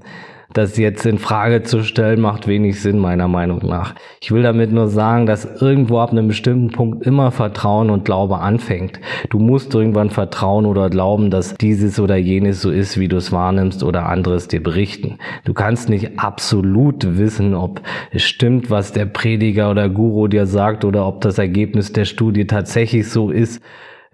das 0.58 0.78
jetzt 0.78 1.06
in 1.06 1.20
Frage 1.20 1.64
zu 1.64 1.84
stellen, 1.84 2.22
macht 2.22 2.48
wenig 2.48 2.82
Sinn, 2.82 2.98
meiner 2.98 3.28
Meinung 3.28 3.60
nach. 3.66 3.94
Ich 4.22 4.32
will 4.32 4.42
damit 4.42 4.72
nur 4.72 4.88
sagen, 4.88 5.26
dass 5.26 5.62
irgendwo 5.62 6.00
ab 6.00 6.12
einem 6.12 6.30
bestimmten 6.30 6.70
Punkt 6.70 7.06
immer 7.06 7.32
Vertrauen 7.32 7.90
und 7.90 8.06
Glaube 8.06 8.40
anfängt. 8.40 9.00
Du 9.30 9.40
musst 9.40 9.76
irgendwann 9.76 10.10
vertrauen 10.10 10.66
oder 10.66 10.90
glauben, 10.90 11.30
dass 11.30 11.56
dieses 11.56 12.00
oder 12.00 12.16
jenes 12.16 12.62
so 12.62 12.72
ist, 12.72 12.98
wie 12.98 13.10
du 13.10 13.18
es 13.18 13.34
wahrnimmst 13.34 13.84
oder 13.84 14.08
anderes 14.08 14.48
dir 14.48 14.64
berichten. 14.64 15.18
Du 15.44 15.54
kannst 15.54 15.90
nicht 15.90 16.20
absolut 16.20 17.18
wissen, 17.18 17.54
ob 17.54 17.82
es 18.12 18.24
stimmt, 18.24 18.70
was 18.70 18.94
der 18.94 19.06
Prediger 19.06 19.70
oder 19.70 19.90
Guru 19.90 20.28
dir 20.28 20.46
sagt 20.46 20.86
oder 20.86 21.06
ob 21.06 21.20
das 21.20 21.38
Ergebnis 21.38 21.92
der 21.92 22.06
Studie 22.06 22.48
tatsächlich 22.48 23.10
so 23.10 23.30
ist 23.30 23.62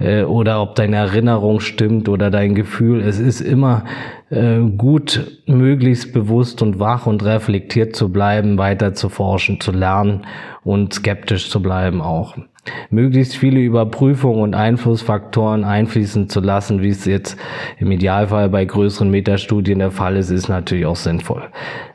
äh, 0.02 0.24
oder 0.24 0.62
ob 0.62 0.76
deine 0.76 0.98
Erinnerung 0.98 1.60
stimmt 1.60 2.10
oder 2.10 2.30
dein 2.30 2.56
Gefühl. 2.56 3.02
Es 3.02 3.20
ist 3.20 3.42
immer 3.42 3.86
äh, 4.30 4.60
gut, 4.60 5.42
möglichst 5.46 6.14
bewusst 6.14 6.62
und 6.62 6.80
wach 6.80 7.06
und 7.06 7.24
reflektiert 7.24 7.96
zu 7.96 8.12
bleiben, 8.12 8.58
weiter 8.58 8.94
zu 8.94 9.10
forschen, 9.10 9.60
zu 9.60 9.72
lernen 9.72 10.26
und 10.64 10.94
skeptisch 10.94 11.50
zu 11.50 11.62
bleiben 11.62 12.02
auch 12.02 12.38
möglichst 12.90 13.36
viele 13.36 13.60
Überprüfungen 13.60 14.42
und 14.42 14.54
Einflussfaktoren 14.54 15.64
einfließen 15.64 16.30
zu 16.30 16.42
lassen, 16.42 16.82
wie 16.82 16.90
es 16.90 17.06
jetzt 17.06 17.38
im 17.80 17.92
Idealfall 17.92 18.50
bei 18.50 18.66
größeren 18.66 19.10
Metastudien 19.10 19.80
der 19.80 19.92
Fall 19.92 20.16
ist, 20.18 20.30
ist 20.30 20.48
natürlich 20.48 20.86
auch 20.86 20.96
sinnvoll. 20.96 21.44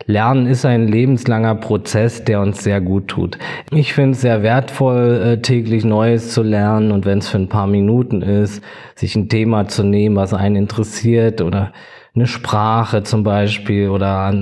Lernen 0.06 0.46
ist 0.46 0.64
ein 0.64 0.88
lebenslanger 0.88 1.56
Prozess, 1.56 2.24
der 2.24 2.40
uns 2.40 2.62
sehr 2.62 2.80
gut 2.80 3.08
tut. 3.08 3.38
Ich 3.70 3.94
finde 3.94 4.12
es 4.12 4.20
sehr 4.20 4.42
wertvoll, 4.42 5.22
äh, 5.24 5.42
täglich 5.42 5.84
Neues 5.84 6.32
zu 6.32 6.42
lernen 6.42 6.90
und 6.90 7.04
wenn 7.04 7.18
es 7.18 7.28
für 7.28 7.38
ein 7.38 7.48
paar 7.48 7.66
Minuten 7.66 8.22
ist, 8.22 8.62
sich 8.94 9.14
ein 9.14 9.28
Thema 9.28 9.68
zu 9.68 9.84
nehmen, 9.84 10.16
was 10.16 10.34
einen 10.34 10.56
interessiert 10.56 11.42
oder 11.42 11.72
eine 12.16 12.26
Sprache 12.26 13.02
zum 13.02 13.24
Beispiel 13.24 13.90
oder 13.90 14.32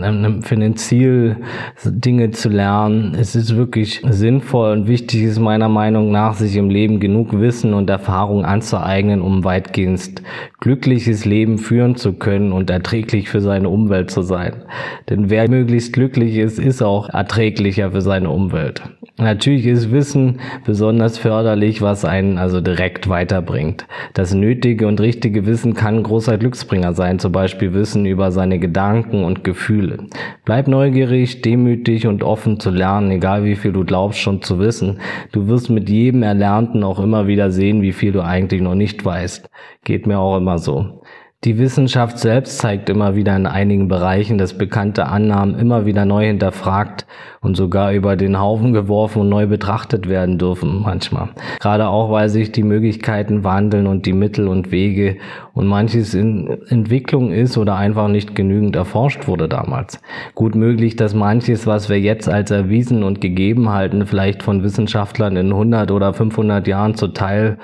für 0.42 0.54
ein 0.54 0.76
Ziel 0.76 1.38
Dinge 1.84 2.30
zu 2.30 2.48
lernen. 2.48 3.16
Es 3.18 3.34
ist 3.34 3.56
wirklich 3.56 4.00
sinnvoll 4.08 4.70
und 4.70 4.86
wichtig 4.86 5.22
ist 5.22 5.40
meiner 5.40 5.68
Meinung 5.68 6.12
nach, 6.12 6.34
sich 6.34 6.56
im 6.56 6.70
Leben 6.70 7.00
genug 7.00 7.32
Wissen 7.38 7.74
und 7.74 7.90
Erfahrung 7.90 8.44
anzueignen, 8.44 9.20
um 9.20 9.42
weitgehend 9.42 10.22
glückliches 10.60 11.24
Leben 11.24 11.58
führen 11.58 11.96
zu 11.96 12.12
können 12.12 12.52
und 12.52 12.70
erträglich 12.70 13.28
für 13.28 13.40
seine 13.40 13.68
Umwelt 13.68 14.08
zu 14.08 14.22
sein. 14.22 14.62
Denn 15.10 15.28
wer 15.28 15.50
möglichst 15.50 15.92
glücklich 15.92 16.36
ist, 16.36 16.60
ist 16.60 16.80
auch 16.80 17.08
erträglicher 17.08 17.90
für 17.90 18.02
seine 18.02 18.30
Umwelt. 18.30 18.82
Natürlich 19.16 19.64
ist 19.66 19.92
Wissen 19.92 20.40
besonders 20.66 21.18
förderlich, 21.18 21.80
was 21.80 22.04
einen 22.04 22.36
also 22.36 22.60
direkt 22.60 23.08
weiterbringt. 23.08 23.86
Das 24.12 24.34
nötige 24.34 24.88
und 24.88 25.00
richtige 25.00 25.46
Wissen 25.46 25.74
kann 25.74 26.02
großer 26.02 26.36
Glücksbringer 26.36 26.94
sein, 26.94 27.20
zum 27.20 27.30
Beispiel 27.30 27.72
Wissen 27.74 28.06
über 28.06 28.32
seine 28.32 28.58
Gedanken 28.58 29.22
und 29.22 29.44
Gefühle. 29.44 30.08
Bleib 30.44 30.66
neugierig, 30.66 31.42
demütig 31.42 32.08
und 32.08 32.24
offen 32.24 32.58
zu 32.58 32.70
lernen, 32.70 33.12
egal 33.12 33.44
wie 33.44 33.54
viel 33.54 33.70
du 33.70 33.84
glaubst 33.84 34.18
schon 34.18 34.42
zu 34.42 34.58
wissen. 34.58 34.98
Du 35.30 35.46
wirst 35.46 35.70
mit 35.70 35.88
jedem 35.88 36.24
Erlernten 36.24 36.82
auch 36.82 36.98
immer 36.98 37.28
wieder 37.28 37.52
sehen, 37.52 37.82
wie 37.82 37.92
viel 37.92 38.10
du 38.10 38.20
eigentlich 38.20 38.62
noch 38.62 38.74
nicht 38.74 39.04
weißt. 39.04 39.48
Geht 39.84 40.08
mir 40.08 40.18
auch 40.18 40.38
immer 40.38 40.58
so. 40.58 41.02
Die 41.44 41.58
Wissenschaft 41.58 42.18
selbst 42.18 42.56
zeigt 42.56 42.88
immer 42.88 43.16
wieder 43.16 43.36
in 43.36 43.46
einigen 43.46 43.86
Bereichen, 43.86 44.38
dass 44.38 44.56
bekannte 44.56 45.08
Annahmen 45.08 45.58
immer 45.58 45.84
wieder 45.84 46.06
neu 46.06 46.24
hinterfragt 46.24 47.04
und 47.42 47.54
sogar 47.54 47.92
über 47.92 48.16
den 48.16 48.40
Haufen 48.40 48.72
geworfen 48.72 49.20
und 49.20 49.28
neu 49.28 49.46
betrachtet 49.46 50.08
werden 50.08 50.38
dürfen 50.38 50.80
manchmal. 50.80 51.28
Gerade 51.60 51.88
auch, 51.88 52.10
weil 52.10 52.30
sich 52.30 52.50
die 52.50 52.62
Möglichkeiten 52.62 53.44
wandeln 53.44 53.86
und 53.86 54.06
die 54.06 54.14
Mittel 54.14 54.48
und 54.48 54.72
Wege 54.72 55.18
und 55.52 55.66
manches 55.66 56.14
in 56.14 56.48
Entwicklung 56.70 57.30
ist 57.30 57.58
oder 57.58 57.76
einfach 57.76 58.08
nicht 58.08 58.34
genügend 58.34 58.74
erforscht 58.74 59.28
wurde 59.28 59.46
damals. 59.46 60.00
Gut 60.34 60.54
möglich, 60.54 60.96
dass 60.96 61.12
manches, 61.12 61.66
was 61.66 61.90
wir 61.90 62.00
jetzt 62.00 62.26
als 62.26 62.52
erwiesen 62.52 63.02
und 63.02 63.20
gegeben 63.20 63.68
halten, 63.68 64.06
vielleicht 64.06 64.42
von 64.42 64.62
Wissenschaftlern 64.62 65.36
in 65.36 65.52
100 65.52 65.90
oder 65.90 66.14
500 66.14 66.66
Jahren 66.66 66.94
zuteil 66.94 67.58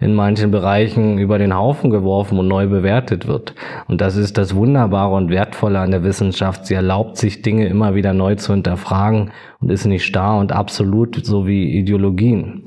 in 0.00 0.14
manchen 0.14 0.52
Bereichen 0.52 1.18
über 1.18 1.38
den 1.38 1.56
Haufen 1.56 1.90
geworfen 1.90 2.38
und 2.38 2.46
neu 2.46 2.68
bewertet 2.68 3.26
wird. 3.26 3.54
Und 3.88 4.00
das 4.00 4.16
ist 4.16 4.38
das 4.38 4.54
Wunderbare 4.54 5.14
und 5.14 5.30
Wertvolle 5.30 5.80
an 5.80 5.90
der 5.90 6.04
Wissenschaft. 6.04 6.66
Sie 6.66 6.74
erlaubt 6.74 7.16
sich 7.16 7.42
Dinge 7.42 7.66
immer 7.66 7.94
wieder 7.96 8.12
neu 8.12 8.36
zu 8.36 8.52
hinterfragen 8.52 9.32
und 9.60 9.72
ist 9.72 9.86
nicht 9.86 10.04
starr 10.04 10.38
und 10.38 10.52
absolut 10.52 11.24
so 11.24 11.46
wie 11.46 11.76
Ideologien. 11.76 12.62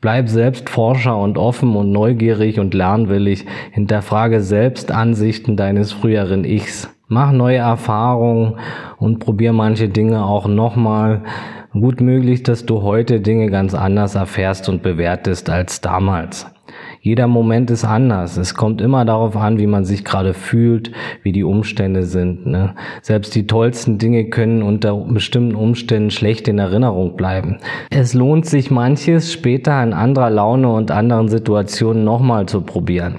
Bleib 0.00 0.28
selbst 0.28 0.68
Forscher 0.68 1.16
und 1.16 1.38
offen 1.38 1.76
und 1.76 1.92
neugierig 1.92 2.58
und 2.58 2.74
lernwillig. 2.74 3.46
Hinterfrage 3.70 4.40
selbst 4.40 4.90
Ansichten 4.90 5.56
deines 5.56 5.92
früheren 5.92 6.44
Ichs. 6.44 6.90
Mach 7.06 7.30
neue 7.30 7.58
Erfahrungen 7.58 8.56
und 8.98 9.20
probier 9.20 9.52
manche 9.52 9.88
Dinge 9.88 10.24
auch 10.24 10.48
nochmal. 10.48 11.22
Gut 11.72 12.00
möglich, 12.00 12.42
dass 12.42 12.66
du 12.66 12.82
heute 12.82 13.20
Dinge 13.20 13.48
ganz 13.50 13.74
anders 13.74 14.14
erfährst 14.14 14.68
und 14.68 14.82
bewertest 14.82 15.48
als 15.48 15.80
damals. 15.80 16.53
Jeder 17.00 17.26
Moment 17.26 17.70
ist 17.70 17.84
anders. 17.84 18.36
Es 18.36 18.54
kommt 18.54 18.80
immer 18.80 19.04
darauf 19.04 19.36
an, 19.36 19.58
wie 19.58 19.66
man 19.66 19.84
sich 19.84 20.04
gerade 20.04 20.32
fühlt, 20.32 20.90
wie 21.22 21.32
die 21.32 21.44
Umstände 21.44 22.04
sind. 22.04 22.46
Ne? 22.46 22.74
Selbst 23.02 23.34
die 23.34 23.46
tollsten 23.46 23.98
Dinge 23.98 24.30
können 24.30 24.62
unter 24.62 24.96
bestimmten 24.96 25.54
Umständen 25.54 26.10
schlecht 26.10 26.48
in 26.48 26.58
Erinnerung 26.58 27.16
bleiben. 27.16 27.58
Es 27.90 28.14
lohnt 28.14 28.46
sich 28.46 28.70
manches 28.70 29.32
später 29.32 29.82
in 29.82 29.92
anderer 29.92 30.30
Laune 30.30 30.72
und 30.72 30.90
anderen 30.90 31.28
Situationen 31.28 32.04
nochmal 32.04 32.46
zu 32.46 32.62
probieren. 32.62 33.16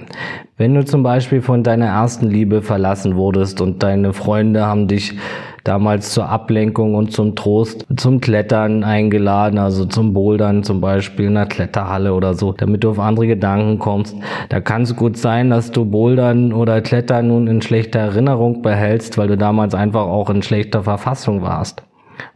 Wenn 0.58 0.74
du 0.74 0.84
zum 0.84 1.02
Beispiel 1.02 1.42
von 1.42 1.62
deiner 1.62 1.86
ersten 1.86 2.28
Liebe 2.28 2.62
verlassen 2.62 3.14
wurdest 3.16 3.60
und 3.60 3.82
deine 3.82 4.14
Freunde 4.14 4.64
haben 4.64 4.88
dich 4.88 5.14
damals 5.66 6.12
zur 6.12 6.28
Ablenkung 6.28 6.94
und 6.94 7.12
zum 7.12 7.34
Trost 7.34 7.86
zum 7.96 8.20
Klettern 8.20 8.84
eingeladen, 8.84 9.58
also 9.58 9.84
zum 9.84 10.12
Bouldern 10.12 10.62
zum 10.62 10.80
Beispiel 10.80 11.26
in 11.26 11.36
einer 11.36 11.46
Kletterhalle 11.46 12.14
oder 12.14 12.34
so, 12.34 12.52
damit 12.52 12.84
du 12.84 12.90
auf 12.90 12.98
andere 12.98 13.26
Gedanken 13.26 13.78
kommst. 13.78 14.16
Da 14.48 14.60
kann 14.60 14.82
es 14.82 14.94
gut 14.94 15.16
sein, 15.16 15.50
dass 15.50 15.70
du 15.70 15.84
Bouldern 15.84 16.52
oder 16.52 16.80
Klettern 16.80 17.28
nun 17.28 17.46
in 17.48 17.62
schlechter 17.62 18.00
Erinnerung 18.00 18.62
behältst, 18.62 19.18
weil 19.18 19.28
du 19.28 19.36
damals 19.36 19.74
einfach 19.74 20.06
auch 20.06 20.30
in 20.30 20.42
schlechter 20.42 20.84
Verfassung 20.84 21.42
warst 21.42 21.82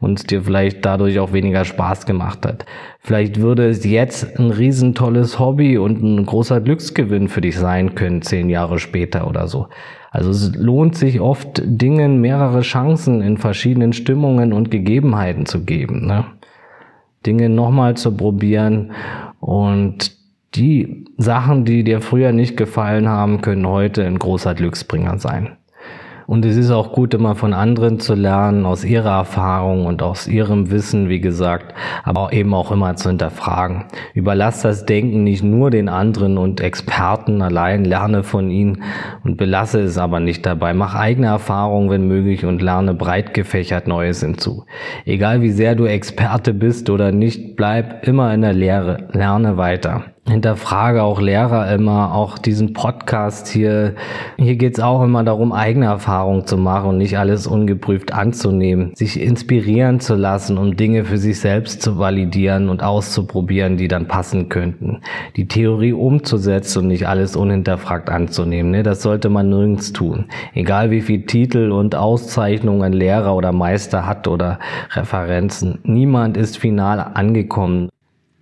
und 0.01 0.19
es 0.19 0.27
dir 0.27 0.43
vielleicht 0.43 0.85
dadurch 0.85 1.19
auch 1.19 1.33
weniger 1.33 1.65
Spaß 1.65 2.07
gemacht 2.07 2.45
hat. 2.47 2.67
Vielleicht 3.01 3.41
würde 3.41 3.69
es 3.69 3.85
jetzt 3.85 4.39
ein 4.39 4.51
riesentolles 4.51 5.39
Hobby 5.39 5.79
und 5.79 6.03
ein 6.03 6.27
großer 6.27 6.61
Glücksgewinn 6.61 7.29
für 7.29 7.41
dich 7.41 7.59
sein 7.59 7.95
können, 7.95 8.23
zehn 8.23 8.51
Jahre 8.51 8.79
später 8.79 9.27
oder 9.27 9.47
so. 9.47 9.69
Also 10.11 10.31
es 10.31 10.55
lohnt 10.57 10.97
sich 10.97 11.21
oft, 11.21 11.63
Dingen 11.65 12.21
mehrere 12.21 12.63
Chancen 12.63 13.23
in 13.23 13.37
verschiedenen 13.37 13.93
Stimmungen 13.93 14.53
und 14.53 14.71
Gegebenheiten 14.71 15.47
zu 15.47 15.65
geben. 15.65 16.07
Ne? 16.07 16.25
Dinge 17.25 17.49
nochmal 17.49 17.97
zu 17.97 18.17
probieren 18.17 18.91
und 19.39 20.19
die 20.57 21.05
Sachen, 21.17 21.65
die 21.65 21.85
dir 21.85 22.01
früher 22.01 22.33
nicht 22.33 22.57
gefallen 22.57 23.09
haben, 23.09 23.41
können 23.41 23.67
heute 23.69 24.05
ein 24.05 24.19
großer 24.19 24.55
Glücksbringer 24.55 25.19
sein. 25.19 25.57
Und 26.31 26.45
es 26.45 26.57
ist 26.57 26.71
auch 26.71 26.93
gut, 26.93 27.13
immer 27.13 27.35
von 27.35 27.53
anderen 27.53 27.99
zu 27.99 28.15
lernen, 28.15 28.65
aus 28.65 28.85
ihrer 28.85 29.11
Erfahrung 29.11 29.85
und 29.85 30.01
aus 30.01 30.29
ihrem 30.29 30.71
Wissen, 30.71 31.09
wie 31.09 31.21
gesagt, 31.21 31.75
aber 32.05 32.33
eben 32.33 32.55
auch 32.55 32.71
immer 32.71 32.95
zu 32.95 33.09
hinterfragen. 33.09 33.87
Überlass 34.15 34.63
das 34.63 34.87
Denken 34.87 35.25
nicht 35.25 35.43
nur 35.43 35.73
den 35.73 35.89
anderen 35.89 36.39
und 36.39 36.61
Experten 36.61 37.43
allein, 37.43 37.85
lerne 37.85 38.23
von 38.23 38.49
ihnen 38.49 38.85
und 39.25 39.39
belasse 39.39 39.81
es 39.81 39.99
aber 39.99 40.21
nicht 40.21 40.47
dabei. 40.47 40.73
Mach 40.73 40.95
eigene 40.95 41.27
Erfahrungen, 41.27 41.91
wenn 41.91 42.07
möglich, 42.07 42.45
und 42.45 42.63
lerne 42.63 42.95
breit 42.95 43.35
gefächert 43.35 43.89
Neues 43.89 44.21
hinzu. 44.21 44.67
Egal 45.07 45.43
wie 45.43 45.51
sehr 45.51 45.75
du 45.75 45.87
Experte 45.87 46.55
bist 46.55 46.91
oder 46.91 47.11
nicht, 47.11 47.57
bleib 47.57 48.07
immer 48.07 48.33
in 48.33 48.43
der 48.43 48.53
Lehre, 48.53 49.09
lerne 49.11 49.57
weiter. 49.57 50.05
Hinterfrage 50.31 51.03
auch 51.03 51.21
Lehrer 51.21 51.73
immer, 51.73 52.15
auch 52.15 52.39
diesen 52.39 52.73
Podcast 52.73 53.49
hier. 53.49 53.95
Hier 54.39 54.57
geht's 54.57 54.81
auch 54.81 55.03
immer 55.03 55.25
darum, 55.25 55.53
eigene 55.53 55.87
Erfahrungen 55.87 56.47
zu 56.47 56.57
machen 56.57 56.91
und 56.91 56.99
nicht 56.99 57.19
alles 57.19 57.47
ungeprüft 57.47 58.13
anzunehmen, 58.13 58.95
sich 58.95 59.21
inspirieren 59.21 60.01
zu 60.01 60.15
lassen, 60.15 60.57
um 60.57 60.77
Dinge 60.77 61.05
für 61.05 61.19
sich 61.19 61.41
selbst 61.41 61.83
zu 61.83 61.99
validieren 61.99 62.69
und 62.69 62.83
auszuprobieren, 62.83 63.77
die 63.77 63.89
dann 63.89 64.07
passen 64.07 64.49
könnten. 64.49 65.01
Die 65.37 65.49
Theorie 65.49 65.93
umzusetzen 65.93 66.81
und 66.81 66.89
nicht 66.89 67.07
alles 67.07 67.37
unhinterfragt 67.37 68.09
anzunehmen, 68.09 68.71
ne? 68.71 68.83
das 68.83 69.03
sollte 69.03 69.29
man 69.29 69.49
nirgends 69.49 69.93
tun. 69.93 70.27
Egal 70.55 70.91
wie 70.91 71.01
viel 71.01 71.27
Titel 71.27 71.73
und 71.73 71.95
Auszeichnungen 71.95 72.83
ein 72.83 72.93
Lehrer 72.93 73.35
oder 73.35 73.53
Meister 73.53 74.07
hat 74.07 74.29
oder 74.29 74.59
Referenzen. 74.93 75.79
Niemand 75.83 76.37
ist 76.37 76.59
final 76.59 77.01
angekommen. 77.15 77.91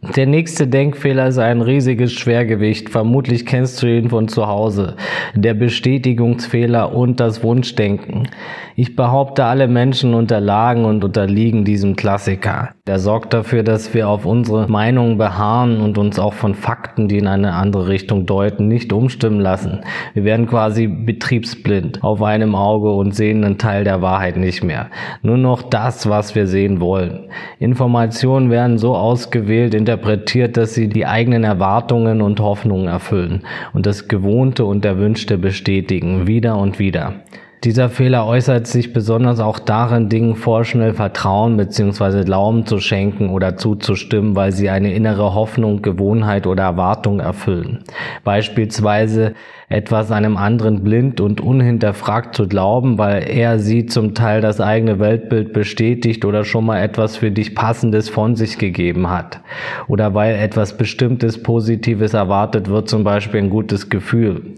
Der 0.00 0.26
nächste 0.26 0.68
Denkfehler 0.68 1.26
ist 1.26 1.38
ein 1.38 1.60
riesiges 1.60 2.12
Schwergewicht. 2.12 2.88
Vermutlich 2.88 3.44
kennst 3.44 3.82
du 3.82 3.88
ihn 3.88 4.10
von 4.10 4.28
zu 4.28 4.46
Hause. 4.46 4.94
Der 5.34 5.54
Bestätigungsfehler 5.54 6.94
und 6.94 7.18
das 7.18 7.42
Wunschdenken. 7.42 8.28
Ich 8.76 8.94
behaupte, 8.94 9.44
alle 9.44 9.66
Menschen 9.66 10.14
unterlagen 10.14 10.84
und 10.84 11.02
unterliegen 11.02 11.64
diesem 11.64 11.96
Klassiker. 11.96 12.74
Der 12.86 13.00
sorgt 13.00 13.34
dafür, 13.34 13.64
dass 13.64 13.92
wir 13.92 14.08
auf 14.08 14.24
unsere 14.24 14.68
Meinungen 14.68 15.18
beharren 15.18 15.80
und 15.80 15.98
uns 15.98 16.20
auch 16.20 16.32
von 16.32 16.54
Fakten, 16.54 17.08
die 17.08 17.18
in 17.18 17.26
eine 17.26 17.54
andere 17.54 17.88
Richtung 17.88 18.24
deuten, 18.24 18.68
nicht 18.68 18.92
umstimmen 18.92 19.40
lassen. 19.40 19.80
Wir 20.14 20.22
werden 20.22 20.46
quasi 20.46 20.86
betriebsblind 20.86 22.04
auf 22.04 22.22
einem 22.22 22.54
Auge 22.54 22.92
und 22.92 23.16
sehen 23.16 23.42
einen 23.42 23.58
Teil 23.58 23.82
der 23.82 24.00
Wahrheit 24.00 24.36
nicht 24.36 24.62
mehr. 24.62 24.90
Nur 25.22 25.38
noch 25.38 25.64
das, 25.64 26.08
was 26.08 26.36
wir 26.36 26.46
sehen 26.46 26.80
wollen. 26.80 27.30
Informationen 27.58 28.48
werden 28.48 28.78
so 28.78 28.94
ausgewählt, 28.94 29.74
interpretiert, 29.88 30.58
dass 30.58 30.74
sie 30.74 30.88
die 30.88 31.06
eigenen 31.06 31.44
Erwartungen 31.44 32.20
und 32.20 32.40
Hoffnungen 32.40 32.88
erfüllen 32.88 33.44
und 33.72 33.86
das 33.86 34.06
Gewohnte 34.06 34.66
und 34.66 34.84
Erwünschte 34.84 35.38
bestätigen, 35.38 36.26
wieder 36.26 36.58
und 36.58 36.78
wieder. 36.78 37.14
Dieser 37.64 37.88
Fehler 37.88 38.24
äußert 38.24 38.68
sich 38.68 38.92
besonders 38.92 39.40
auch 39.40 39.58
darin, 39.58 40.08
Dingen 40.08 40.36
vorschnell 40.36 40.94
Vertrauen 40.94 41.56
bzw. 41.56 42.22
Glauben 42.22 42.66
zu 42.66 42.78
schenken 42.78 43.30
oder 43.30 43.56
zuzustimmen, 43.56 44.36
weil 44.36 44.52
sie 44.52 44.70
eine 44.70 44.94
innere 44.94 45.34
Hoffnung, 45.34 45.82
Gewohnheit 45.82 46.46
oder 46.46 46.62
Erwartung 46.62 47.18
erfüllen. 47.18 47.82
Beispielsweise 48.22 49.34
etwas 49.68 50.12
einem 50.12 50.36
anderen 50.36 50.84
blind 50.84 51.20
und 51.20 51.40
unhinterfragt 51.40 52.36
zu 52.36 52.46
glauben, 52.46 52.96
weil 52.96 53.28
er 53.28 53.58
sie 53.58 53.86
zum 53.86 54.14
Teil 54.14 54.40
das 54.40 54.60
eigene 54.60 55.00
Weltbild 55.00 55.52
bestätigt 55.52 56.24
oder 56.24 56.44
schon 56.44 56.64
mal 56.64 56.80
etwas 56.80 57.16
für 57.16 57.32
dich 57.32 57.56
Passendes 57.56 58.08
von 58.08 58.36
sich 58.36 58.58
gegeben 58.58 59.10
hat. 59.10 59.40
Oder 59.88 60.14
weil 60.14 60.36
etwas 60.36 60.76
Bestimmtes 60.76 61.42
Positives 61.42 62.14
erwartet 62.14 62.68
wird, 62.68 62.88
zum 62.88 63.02
Beispiel 63.02 63.40
ein 63.40 63.50
gutes 63.50 63.90
Gefühl, 63.90 64.54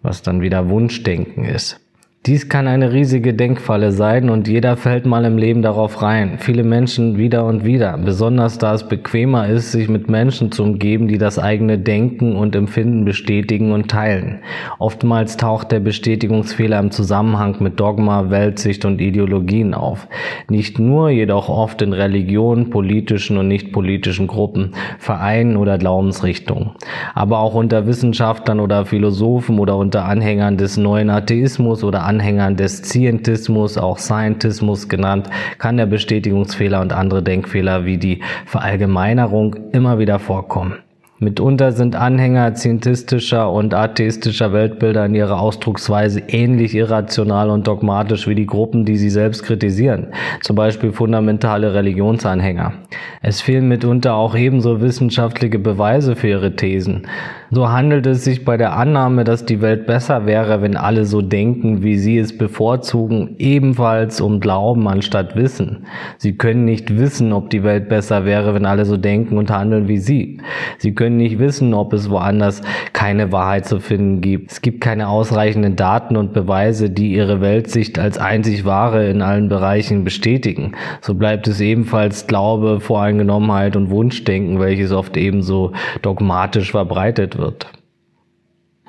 was 0.00 0.22
dann 0.22 0.40
wieder 0.40 0.70
Wunschdenken 0.70 1.44
ist. 1.44 1.83
Dies 2.26 2.48
kann 2.48 2.66
eine 2.66 2.94
riesige 2.94 3.34
Denkfalle 3.34 3.92
sein 3.92 4.30
und 4.30 4.48
jeder 4.48 4.78
fällt 4.78 5.04
mal 5.04 5.26
im 5.26 5.36
Leben 5.36 5.60
darauf 5.60 6.00
rein. 6.00 6.38
Viele 6.38 6.64
Menschen 6.64 7.18
wieder 7.18 7.44
und 7.44 7.66
wieder, 7.66 7.98
besonders 7.98 8.56
da 8.56 8.72
es 8.72 8.88
bequemer 8.88 9.46
ist, 9.46 9.72
sich 9.72 9.90
mit 9.90 10.08
Menschen 10.08 10.50
zu 10.50 10.62
umgeben, 10.62 11.06
die 11.06 11.18
das 11.18 11.38
eigene 11.38 11.78
Denken 11.78 12.34
und 12.34 12.56
Empfinden 12.56 13.04
bestätigen 13.04 13.72
und 13.72 13.90
teilen. 13.90 14.38
Oftmals 14.78 15.36
taucht 15.36 15.70
der 15.70 15.80
Bestätigungsfehler 15.80 16.78
im 16.78 16.92
Zusammenhang 16.92 17.56
mit 17.60 17.78
Dogma, 17.78 18.30
Weltsicht 18.30 18.86
und 18.86 19.02
Ideologien 19.02 19.74
auf. 19.74 20.08
Nicht 20.48 20.78
nur, 20.78 21.10
jedoch 21.10 21.50
oft 21.50 21.82
in 21.82 21.92
Religionen, 21.92 22.70
politischen 22.70 23.36
und 23.36 23.48
nicht 23.48 23.70
politischen 23.70 24.28
Gruppen, 24.28 24.72
Vereinen 24.98 25.58
oder 25.58 25.76
Glaubensrichtungen. 25.76 26.70
Aber 27.12 27.40
auch 27.40 27.54
unter 27.54 27.86
Wissenschaftlern 27.86 28.60
oder 28.60 28.86
Philosophen 28.86 29.58
oder 29.58 29.76
unter 29.76 30.06
Anhängern 30.06 30.56
des 30.56 30.78
neuen 30.78 31.10
Atheismus 31.10 31.84
oder 31.84 32.13
Anhängern 32.14 32.54
des 32.54 32.78
Scientismus, 32.78 33.76
auch 33.76 33.98
Scientismus 33.98 34.88
genannt, 34.88 35.28
kann 35.58 35.76
der 35.76 35.86
Bestätigungsfehler 35.86 36.80
und 36.80 36.92
andere 36.92 37.24
Denkfehler 37.24 37.84
wie 37.86 37.98
die 37.98 38.22
Verallgemeinerung 38.46 39.56
immer 39.72 39.98
wieder 39.98 40.20
vorkommen. 40.20 40.74
Mitunter 41.20 41.72
sind 41.72 41.96
Anhänger 41.96 42.54
zientistischer 42.54 43.50
und 43.50 43.72
atheistischer 43.72 44.52
Weltbilder 44.52 45.06
in 45.06 45.14
ihrer 45.14 45.40
Ausdrucksweise 45.40 46.20
ähnlich 46.28 46.74
irrational 46.74 47.50
und 47.50 47.66
dogmatisch 47.66 48.28
wie 48.28 48.34
die 48.34 48.46
Gruppen, 48.46 48.84
die 48.84 48.96
sie 48.96 49.10
selbst 49.10 49.42
kritisieren, 49.44 50.08
zum 50.42 50.56
Beispiel 50.56 50.92
fundamentale 50.92 51.72
Religionsanhänger. 51.72 52.74
Es 53.22 53.40
fehlen 53.40 53.68
mitunter 53.68 54.14
auch 54.14 54.36
ebenso 54.36 54.80
wissenschaftliche 54.80 55.58
Beweise 55.58 56.14
für 56.14 56.28
ihre 56.28 56.56
Thesen. 56.56 57.06
So 57.50 57.70
handelt 57.70 58.06
es 58.06 58.24
sich 58.24 58.44
bei 58.44 58.56
der 58.56 58.76
Annahme, 58.76 59.24
dass 59.24 59.44
die 59.44 59.60
Welt 59.60 59.86
besser 59.86 60.26
wäre, 60.26 60.62
wenn 60.62 60.76
alle 60.76 61.04
so 61.04 61.20
denken, 61.20 61.82
wie 61.82 61.98
sie 61.98 62.18
es 62.18 62.36
bevorzugen, 62.36 63.36
ebenfalls 63.38 64.20
um 64.20 64.40
Glauben 64.40 64.88
anstatt 64.88 65.36
Wissen. 65.36 65.86
Sie 66.18 66.36
können 66.36 66.64
nicht 66.64 66.96
wissen, 66.96 67.32
ob 67.32 67.50
die 67.50 67.62
Welt 67.62 67.88
besser 67.88 68.24
wäre, 68.24 68.54
wenn 68.54 68.64
alle 68.64 68.84
so 68.84 68.96
denken 68.96 69.36
und 69.36 69.50
handeln 69.50 69.88
wie 69.88 69.98
sie. 69.98 70.40
Sie 70.78 70.94
können 70.94 71.18
nicht 71.18 71.38
wissen, 71.38 71.74
ob 71.74 71.92
es 71.92 72.08
woanders 72.08 72.62
keine 72.92 73.30
Wahrheit 73.30 73.66
zu 73.66 73.78
finden 73.78 74.20
gibt. 74.20 74.50
Es 74.50 74.62
gibt 74.62 74.80
keine 74.80 75.08
ausreichenden 75.08 75.76
Daten 75.76 76.16
und 76.16 76.32
Beweise, 76.32 76.90
die 76.90 77.12
ihre 77.12 77.40
Weltsicht 77.40 77.98
als 77.98 78.18
einzig 78.18 78.64
wahre 78.64 79.08
in 79.08 79.22
allen 79.22 79.48
Bereichen 79.48 80.02
bestätigen. 80.04 80.72
So 81.02 81.14
bleibt 81.14 81.46
es 81.46 81.60
ebenfalls 81.60 82.26
Glaube, 82.26 82.80
Voreingenommenheit 82.80 83.76
und 83.76 83.90
Wunschdenken, 83.90 84.60
welches 84.60 84.92
oft 84.92 85.16
ebenso 85.16 85.72
dogmatisch 86.02 86.70
verbreitet 86.70 87.33
wird. 87.36 87.66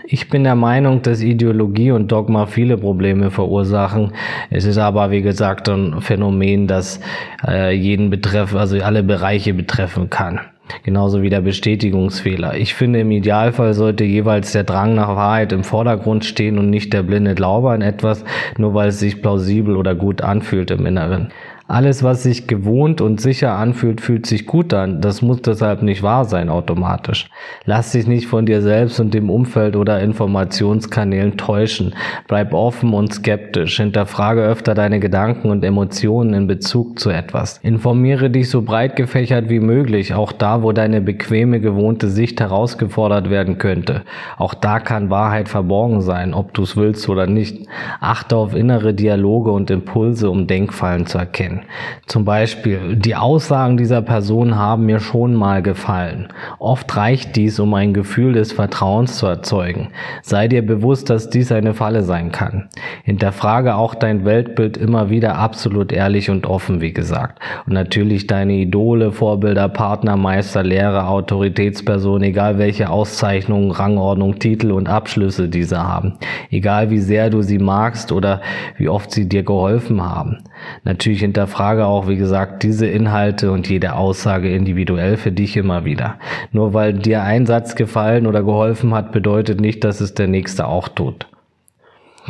Ich 0.07 0.29
bin 0.29 0.43
der 0.43 0.55
Meinung, 0.55 1.01
dass 1.01 1.21
Ideologie 1.21 1.89
und 1.91 2.11
Dogma 2.11 2.45
viele 2.45 2.77
Probleme 2.77 3.31
verursachen. 3.31 4.11
Es 4.51 4.65
ist 4.65 4.77
aber, 4.77 5.09
wie 5.09 5.23
gesagt, 5.23 5.67
ein 5.67 5.99
Phänomen, 5.99 6.67
das 6.67 6.99
äh, 7.47 7.73
jeden 7.73 8.11
betreffen, 8.11 8.59
also 8.59 8.77
alle 8.81 9.01
Bereiche 9.01 9.53
betreffen 9.55 10.11
kann. 10.11 10.41
Genauso 10.83 11.21
wie 11.21 11.29
der 11.29 11.41
Bestätigungsfehler. 11.41 12.55
Ich 12.55 12.73
finde, 12.73 12.99
im 12.99 13.11
Idealfall 13.11 13.73
sollte 13.73 14.03
jeweils 14.03 14.51
der 14.51 14.63
Drang 14.63 14.95
nach 14.95 15.09
Wahrheit 15.09 15.51
im 15.51 15.63
Vordergrund 15.63 16.25
stehen 16.25 16.59
und 16.59 16.69
nicht 16.69 16.93
der 16.93 17.03
blinde 17.03 17.35
Glaube 17.35 17.71
an 17.71 17.81
etwas, 17.81 18.23
nur 18.57 18.73
weil 18.73 18.89
es 18.89 18.99
sich 18.99 19.21
plausibel 19.21 19.75
oder 19.75 19.95
gut 19.95 20.21
anfühlt 20.21 20.71
im 20.71 20.85
Inneren. 20.85 21.29
Alles, 21.67 22.03
was 22.03 22.21
sich 22.21 22.45
gewohnt 22.45 23.01
und 23.01 23.19
sicher 23.19 23.57
anfühlt, 23.57 23.99
fühlt 23.99 24.27
sich 24.27 24.45
gut 24.45 24.71
an. 24.71 25.01
Das 25.01 25.23
muss 25.23 25.41
deshalb 25.41 25.81
nicht 25.81 26.03
wahr 26.03 26.25
sein 26.25 26.49
automatisch. 26.49 27.27
Lass 27.65 27.91
dich 27.91 28.05
nicht 28.05 28.27
von 28.27 28.45
dir 28.45 28.61
selbst 28.61 28.99
und 28.99 29.15
dem 29.15 29.31
Umfeld 29.31 29.75
oder 29.75 29.99
Informationskanälen 29.99 31.37
täuschen. 31.37 31.95
Bleib 32.27 32.53
offen 32.53 32.93
und 32.93 33.15
skeptisch. 33.15 33.77
Hinterfrage 33.77 34.43
öfter 34.43 34.75
deine 34.75 34.99
Gedanken 34.99 35.49
und 35.49 35.65
Emotionen 35.65 36.35
in 36.35 36.45
Bezug 36.45 36.99
zu 36.99 37.09
etwas. 37.09 37.57
Informiere 37.63 38.29
dich 38.29 38.51
so 38.51 38.61
breit 38.61 38.95
gefächert 38.95 39.49
wie 39.49 39.59
möglich, 39.59 40.13
auch 40.13 40.33
da, 40.33 40.61
wo 40.61 40.71
deine 40.71 41.01
bequeme, 41.01 41.59
gewohnte 41.59 42.09
Sicht 42.09 42.39
herausgefordert 42.41 43.31
werden 43.31 43.57
könnte. 43.57 44.03
Auch 44.37 44.53
da 44.53 44.79
kann 44.79 45.09
Wahrheit 45.09 45.49
verborgen 45.49 46.01
sein, 46.01 46.35
ob 46.35 46.53
du 46.53 46.61
es 46.61 46.77
willst 46.77 47.09
oder 47.09 47.25
nicht. 47.25 47.67
Achte 47.99 48.35
auf 48.35 48.53
innere 48.53 48.93
Dialoge 48.93 49.49
und 49.49 49.71
Impulse, 49.71 50.29
um 50.29 50.45
Denkfallen 50.45 51.07
zu 51.07 51.17
erkennen 51.17 51.54
sein. 51.55 51.65
Zum 52.05 52.25
Beispiel, 52.25 52.95
die 52.95 53.15
Aussagen 53.15 53.77
dieser 53.77 54.01
Person 54.01 54.55
haben 54.55 54.85
mir 54.85 54.99
schon 54.99 55.33
mal 55.33 55.61
gefallen. 55.61 56.27
Oft 56.59 56.95
reicht 56.95 57.35
dies, 57.35 57.59
um 57.59 57.73
ein 57.73 57.93
Gefühl 57.93 58.33
des 58.33 58.51
Vertrauens 58.51 59.17
zu 59.17 59.25
erzeugen. 59.25 59.89
Sei 60.21 60.47
dir 60.47 60.65
bewusst, 60.65 61.09
dass 61.09 61.29
dies 61.29 61.51
eine 61.51 61.73
Falle 61.73 62.03
sein 62.03 62.31
kann. 62.31 62.69
Hinterfrage 63.03 63.75
auch 63.75 63.95
dein 63.95 64.25
Weltbild 64.25 64.77
immer 64.77 65.09
wieder 65.09 65.37
absolut 65.37 65.91
ehrlich 65.91 66.29
und 66.29 66.45
offen, 66.45 66.81
wie 66.81 66.93
gesagt. 66.93 67.39
Und 67.65 67.73
natürlich 67.73 68.27
deine 68.27 68.53
Idole, 68.53 69.11
Vorbilder, 69.11 69.67
Partner, 69.69 70.15
Meister, 70.15 70.63
Lehrer, 70.63 71.09
Autoritätspersonen, 71.09 72.23
egal 72.23 72.57
welche 72.57 72.89
Auszeichnungen, 72.89 73.71
Rangordnung, 73.71 74.39
Titel 74.39 74.71
und 74.71 74.89
Abschlüsse 74.89 75.49
diese 75.49 75.83
haben. 75.83 76.13
Egal 76.49 76.89
wie 76.89 76.99
sehr 76.99 77.29
du 77.29 77.41
sie 77.41 77.59
magst 77.59 78.11
oder 78.11 78.41
wie 78.77 78.89
oft 78.89 79.11
sie 79.11 79.27
dir 79.27 79.43
geholfen 79.43 80.01
haben. 80.01 80.43
Natürlich 80.83 81.21
hinterfrage 81.21 81.85
auch, 81.85 82.07
wie 82.07 82.17
gesagt, 82.17 82.63
diese 82.63 82.87
Inhalte 82.87 83.51
und 83.51 83.69
jede 83.69 83.95
Aussage 83.95 84.53
individuell 84.53 85.17
für 85.17 85.31
dich 85.31 85.57
immer 85.57 85.85
wieder. 85.85 86.15
Nur 86.51 86.73
weil 86.73 86.93
dir 86.93 87.23
ein 87.23 87.45
Satz 87.45 87.75
gefallen 87.75 88.27
oder 88.27 88.43
geholfen 88.43 88.93
hat, 88.93 89.11
bedeutet 89.11 89.59
nicht, 89.61 89.83
dass 89.83 90.01
es 90.01 90.13
der 90.13 90.27
nächste 90.27 90.67
auch 90.67 90.87
tut. 90.87 91.27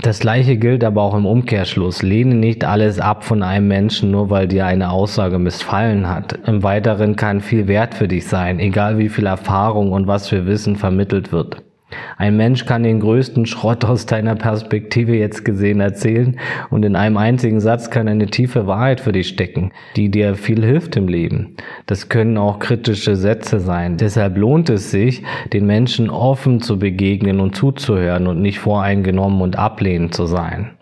Das 0.02 0.20
gleiche 0.20 0.58
gilt 0.58 0.84
aber 0.84 1.02
auch 1.04 1.16
im 1.16 1.26
Umkehrschluss. 1.26 2.04
Lehne 2.04 2.36
nicht 2.36 2.66
alles 2.66 3.00
ab 3.00 3.24
von 3.24 3.44
einem 3.44 3.70
Menschen, 3.70 4.12
nur 4.12 4.30
weil 4.30 4.48
dir 4.48 4.66
eine 4.66 4.90
Aussage 4.90 5.40
missfallen 5.40 6.10
hat. 6.10 6.38
Im 6.46 6.64
Weiteren 6.64 7.16
kann 7.16 7.40
viel 7.40 7.68
Wert 7.68 7.96
für 7.96 8.10
dich 8.10 8.28
sein, 8.28 8.60
egal 8.60 8.98
wie 8.98 9.08
viel 9.08 9.26
Erfahrung 9.26 9.94
und 9.94 10.06
was 10.06 10.28
für 10.28 10.46
Wissen 10.46 10.76
vermittelt 10.76 11.32
wird. 11.32 11.65
Ein 12.18 12.38
Mensch 12.38 12.66
kann 12.66 12.84
den 12.84 13.00
größten 13.00 13.46
Schrott 13.46 13.84
aus 13.84 14.06
deiner 14.06 14.36
Perspektive 14.36 15.16
jetzt 15.16 15.44
gesehen 15.44 15.80
erzählen 15.80 16.40
und 16.70 16.84
in 16.84 16.96
einem 16.96 17.18
einzigen 17.18 17.60
Satz 17.60 17.90
kann 17.90 18.08
eine 18.08 18.28
tiefe 18.28 18.68
Wahrheit 18.68 19.02
für 19.02 19.12
dich 19.12 19.28
stecken, 19.28 19.72
die 19.96 20.10
dir 20.10 20.36
viel 20.36 20.64
hilft 20.64 20.96
im 20.96 21.08
Leben. 21.08 21.56
Das 21.86 22.10
können 22.10 22.38
auch 22.38 22.60
kritische 22.60 23.16
Sätze 23.16 23.60
sein. 23.60 23.98
Deshalb 23.98 24.38
lohnt 24.38 24.70
es 24.70 24.92
sich, 24.92 25.24
den 25.54 25.66
Menschen 25.66 26.10
offen 26.10 26.62
zu 26.62 26.80
begegnen 26.80 27.40
und 27.40 27.56
zuzuhören 27.56 28.28
und 28.28 28.42
nicht 28.42 28.60
voreingenommen 28.60 29.42
und 29.42 29.58
ablehnend 29.58 30.14
zu 30.14 30.26
sein. 30.26 30.75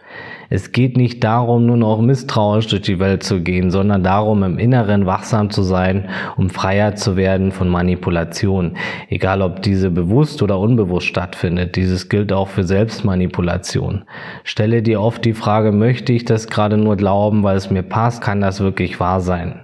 Es 0.49 0.71
geht 0.71 0.97
nicht 0.97 1.23
darum, 1.23 1.65
nur 1.65 1.77
noch 1.77 2.01
misstrauisch 2.01 2.67
durch 2.67 2.83
die 2.83 2.99
Welt 2.99 3.23
zu 3.23 3.41
gehen, 3.41 3.71
sondern 3.71 4.03
darum, 4.03 4.43
im 4.43 4.59
Inneren 4.59 5.05
wachsam 5.05 5.49
zu 5.49 5.63
sein, 5.63 6.09
um 6.37 6.49
freier 6.49 6.95
zu 6.95 7.15
werden 7.15 7.51
von 7.51 7.69
Manipulation. 7.69 8.77
Egal, 9.09 9.41
ob 9.41 9.61
diese 9.61 9.89
bewusst 9.89 10.41
oder 10.41 10.59
unbewusst 10.59 11.07
stattfindet. 11.07 11.75
Dieses 11.75 12.09
gilt 12.09 12.31
auch 12.31 12.47
für 12.47 12.63
Selbstmanipulation. 12.63 14.03
Stelle 14.43 14.81
dir 14.81 15.01
oft 15.01 15.25
die 15.25 15.33
Frage, 15.33 15.71
möchte 15.71 16.13
ich 16.13 16.25
das 16.25 16.47
gerade 16.47 16.77
nur 16.77 16.95
glauben, 16.95 17.43
weil 17.43 17.57
es 17.57 17.69
mir 17.69 17.83
passt? 17.83 18.21
Kann 18.21 18.41
das 18.41 18.59
wirklich 18.59 18.99
wahr 18.99 19.21
sein? 19.21 19.62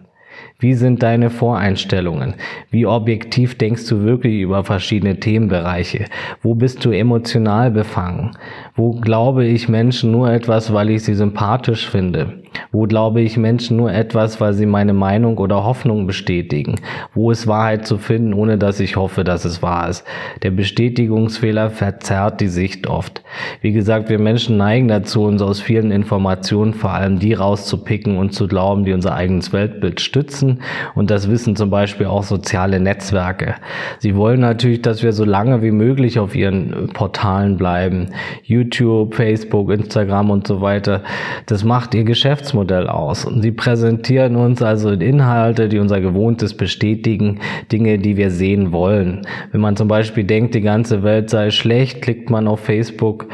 Wie 0.62 0.74
sind 0.74 1.02
deine 1.04 1.30
Voreinstellungen? 1.30 2.34
Wie 2.70 2.86
objektiv 2.86 3.58
denkst 3.58 3.88
du 3.88 4.04
wirklich 4.04 4.42
über 4.42 4.66
verschiedene 4.66 5.18
Themenbereiche? 5.18 6.08
Wo 6.42 6.54
bist 6.54 6.84
du 6.84 6.92
emotional 6.92 7.72
befangen? 7.72 8.32
Wo 8.76 8.92
glaube 8.92 9.46
ich 9.46 9.70
Menschen 9.70 10.12
nur 10.12 10.30
etwas, 10.30 10.74
weil 10.74 10.90
ich 10.90 11.04
sie 11.04 11.16
sympathisch 11.16 11.90
finde? 11.90 12.44
Wo 12.72 12.84
glaube 12.84 13.22
ich 13.22 13.38
Menschen 13.38 13.78
nur 13.78 13.92
etwas, 13.92 14.40
weil 14.40 14.54
sie 14.54 14.66
meine 14.66 14.94
Meinung 14.94 15.38
oder 15.38 15.64
Hoffnung 15.64 16.08
bestätigen? 16.08 16.76
Wo 17.14 17.32
ist 17.32 17.48
Wahrheit 17.48 17.86
zu 17.88 17.98
finden, 17.98 18.34
ohne 18.34 18.58
dass 18.58 18.80
ich 18.80 18.96
hoffe, 18.96 19.24
dass 19.24 19.46
es 19.46 19.62
wahr 19.62 19.90
ist? 19.90 20.04
Der 20.44 20.52
Bestätigungsfehler 20.52 21.70
verzerrt 21.70 22.42
die 22.42 22.48
Sicht 22.48 22.88
oft. 22.88 23.24
Wie 23.62 23.72
gesagt, 23.72 24.10
wir 24.10 24.20
Menschen 24.20 24.58
neigen 24.58 24.88
dazu, 24.88 25.24
uns 25.24 25.42
aus 25.42 25.62
vielen 25.62 25.92
Informationen 25.92 26.74
vor 26.74 26.92
allem 26.92 27.20
die 27.20 27.34
rauszupicken 27.34 28.18
und 28.18 28.34
zu 28.34 28.48
glauben, 28.48 28.86
die 28.86 28.94
unser 28.94 29.16
eigenes 29.16 29.54
Weltbild 29.54 30.02
stützen. 30.02 30.62
Und 30.96 31.12
das 31.12 31.30
wissen 31.30 31.56
zum 31.56 31.70
Beispiel 31.70 32.08
auch 32.08 32.24
soziale 32.24 32.80
Netzwerke. 32.80 33.56
Sie 34.00 34.16
wollen 34.16 34.40
natürlich, 34.40 34.82
dass 34.82 35.04
wir 35.04 35.14
so 35.14 35.26
lange 35.26 35.62
wie 35.62 35.72
möglich 35.72 36.20
auf 36.20 36.36
ihren 36.36 36.90
Portalen 36.94 37.58
bleiben. 37.58 38.12
YouTube, 38.44 39.16
Facebook, 39.16 39.72
Instagram 39.72 40.30
und 40.30 40.48
so 40.48 40.62
weiter. 40.62 41.04
Das 41.46 41.64
macht 41.64 41.94
ihr 41.94 42.04
Geschäft 42.04 42.39
Geschäftsmodell 42.40 42.88
aus. 42.88 43.28
Sie 43.42 43.52
präsentieren 43.52 44.38
uns 44.38 44.62
also 44.62 44.92
Inhalte, 44.92 45.68
die 45.68 45.78
unser 45.78 46.00
Gewohntes 46.00 46.56
bestätigen, 46.56 47.40
Dinge, 47.72 48.00
die 48.00 48.16
wir 48.16 48.32
sehen 48.32 48.72
wollen. 48.72 49.28
Wenn 49.52 49.60
man 49.60 49.76
zum 49.76 49.90
Beispiel 49.90 50.24
denkt, 50.24 50.56
die 50.56 50.62
ganze 50.62 51.04
Welt 51.04 51.30
sei 51.30 51.52
schlecht, 51.52 52.02
klickt 52.02 52.30
man 52.30 52.48
auf 52.48 52.62
Facebook 52.62 53.28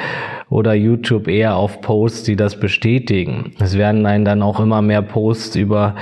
oder 0.49 0.73
YouTube 0.73 1.27
eher 1.27 1.55
auf 1.55 1.81
Posts, 1.81 2.23
die 2.23 2.35
das 2.35 2.59
bestätigen. 2.59 3.53
Es 3.59 3.77
werden 3.77 4.05
einen 4.05 4.25
dann 4.25 4.43
auch 4.43 4.59
immer 4.59 4.81
mehr 4.81 5.01
Posts 5.01 5.55
über 5.55 5.95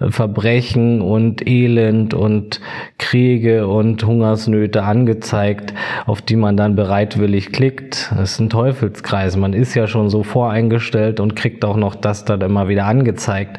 äh, 0.00 0.10
Verbrechen 0.10 1.00
und 1.00 1.46
Elend 1.46 2.14
und 2.14 2.60
Kriege 2.98 3.66
und 3.66 4.04
Hungersnöte 4.04 4.84
angezeigt, 4.84 5.74
auf 6.06 6.22
die 6.22 6.36
man 6.36 6.56
dann 6.56 6.76
bereitwillig 6.76 7.52
klickt. 7.52 8.12
Das 8.16 8.32
ist 8.32 8.40
ein 8.40 8.50
Teufelskreis. 8.50 9.36
Man 9.36 9.52
ist 9.52 9.74
ja 9.74 9.86
schon 9.86 10.10
so 10.10 10.22
voreingestellt 10.22 11.18
und 11.20 11.34
kriegt 11.34 11.64
auch 11.64 11.76
noch 11.76 11.94
das 11.94 12.24
dann 12.24 12.40
immer 12.40 12.68
wieder 12.68 12.86
angezeigt, 12.86 13.58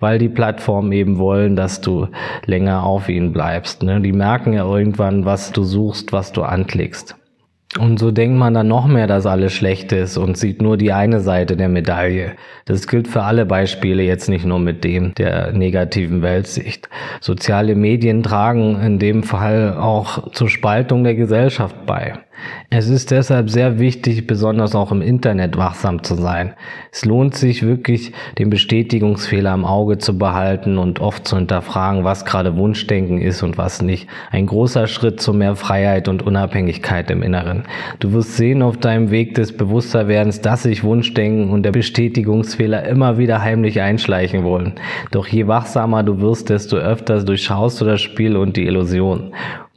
weil 0.00 0.18
die 0.18 0.28
Plattformen 0.28 0.92
eben 0.92 1.18
wollen, 1.18 1.56
dass 1.56 1.80
du 1.80 2.08
länger 2.44 2.84
auf 2.84 3.08
ihnen 3.08 3.32
bleibst. 3.32 3.82
Ne? 3.82 4.00
Die 4.00 4.12
merken 4.12 4.52
ja 4.52 4.64
irgendwann, 4.64 5.24
was 5.24 5.52
du 5.52 5.62
suchst, 5.62 6.12
was 6.12 6.32
du 6.32 6.42
anklickst. 6.42 7.16
Und 7.76 7.98
so 7.98 8.10
denkt 8.10 8.38
man 8.38 8.54
dann 8.54 8.68
noch 8.68 8.86
mehr, 8.86 9.06
dass 9.06 9.26
alles 9.26 9.52
schlecht 9.52 9.92
ist 9.92 10.16
und 10.16 10.38
sieht 10.38 10.62
nur 10.62 10.78
die 10.78 10.92
eine 10.92 11.20
Seite 11.20 11.54
der 11.54 11.68
Medaille. 11.68 12.32
Das 12.64 12.86
gilt 12.86 13.08
für 13.08 13.22
alle 13.22 13.44
Beispiele, 13.44 14.02
jetzt 14.02 14.30
nicht 14.30 14.46
nur 14.46 14.58
mit 14.58 14.84
dem 14.84 15.14
der 15.14 15.52
negativen 15.52 16.22
Weltsicht. 16.22 16.88
Soziale 17.20 17.74
Medien 17.74 18.22
tragen 18.22 18.80
in 18.80 18.98
dem 18.98 19.22
Fall 19.22 19.76
auch 19.76 20.32
zur 20.32 20.48
Spaltung 20.48 21.04
der 21.04 21.14
Gesellschaft 21.14 21.84
bei. 21.84 22.14
Es 22.70 22.88
ist 22.88 23.10
deshalb 23.10 23.50
sehr 23.50 23.78
wichtig, 23.78 24.26
besonders 24.26 24.74
auch 24.74 24.92
im 24.92 25.02
Internet 25.02 25.56
wachsam 25.56 26.02
zu 26.02 26.14
sein. 26.14 26.54
Es 26.92 27.04
lohnt 27.04 27.34
sich 27.34 27.62
wirklich, 27.62 28.12
den 28.38 28.50
Bestätigungsfehler 28.50 29.54
im 29.54 29.64
Auge 29.64 29.98
zu 29.98 30.18
behalten 30.18 30.78
und 30.78 31.00
oft 31.00 31.26
zu 31.26 31.36
hinterfragen, 31.36 32.04
was 32.04 32.24
gerade 32.24 32.56
Wunschdenken 32.56 33.20
ist 33.20 33.42
und 33.42 33.58
was 33.58 33.82
nicht. 33.82 34.08
Ein 34.30 34.46
großer 34.46 34.86
Schritt 34.86 35.20
zu 35.20 35.32
mehr 35.32 35.56
Freiheit 35.56 36.08
und 36.08 36.22
Unabhängigkeit 36.22 37.10
im 37.10 37.22
Inneren. 37.22 37.64
Du 38.00 38.12
wirst 38.12 38.36
sehen 38.36 38.62
auf 38.62 38.76
deinem 38.76 39.10
Weg 39.10 39.34
des 39.34 39.56
Bewussterwerdens, 39.56 40.40
dass 40.40 40.64
sich 40.64 40.84
Wunschdenken 40.84 41.50
und 41.50 41.62
der 41.62 41.72
Bestätigungsfehler 41.72 42.84
immer 42.84 43.18
wieder 43.18 43.42
heimlich 43.42 43.80
einschleichen 43.80 44.44
wollen. 44.44 44.74
Doch 45.10 45.26
je 45.26 45.46
wachsamer 45.46 46.02
du 46.02 46.20
wirst, 46.20 46.50
desto 46.50 46.76
öfter 46.76 47.22
durchschaust 47.22 47.80
du 47.80 47.84
das 47.84 48.00
Spiel 48.00 48.36
und 48.36 48.56
die 48.56 48.66
Illusion. 48.66 49.32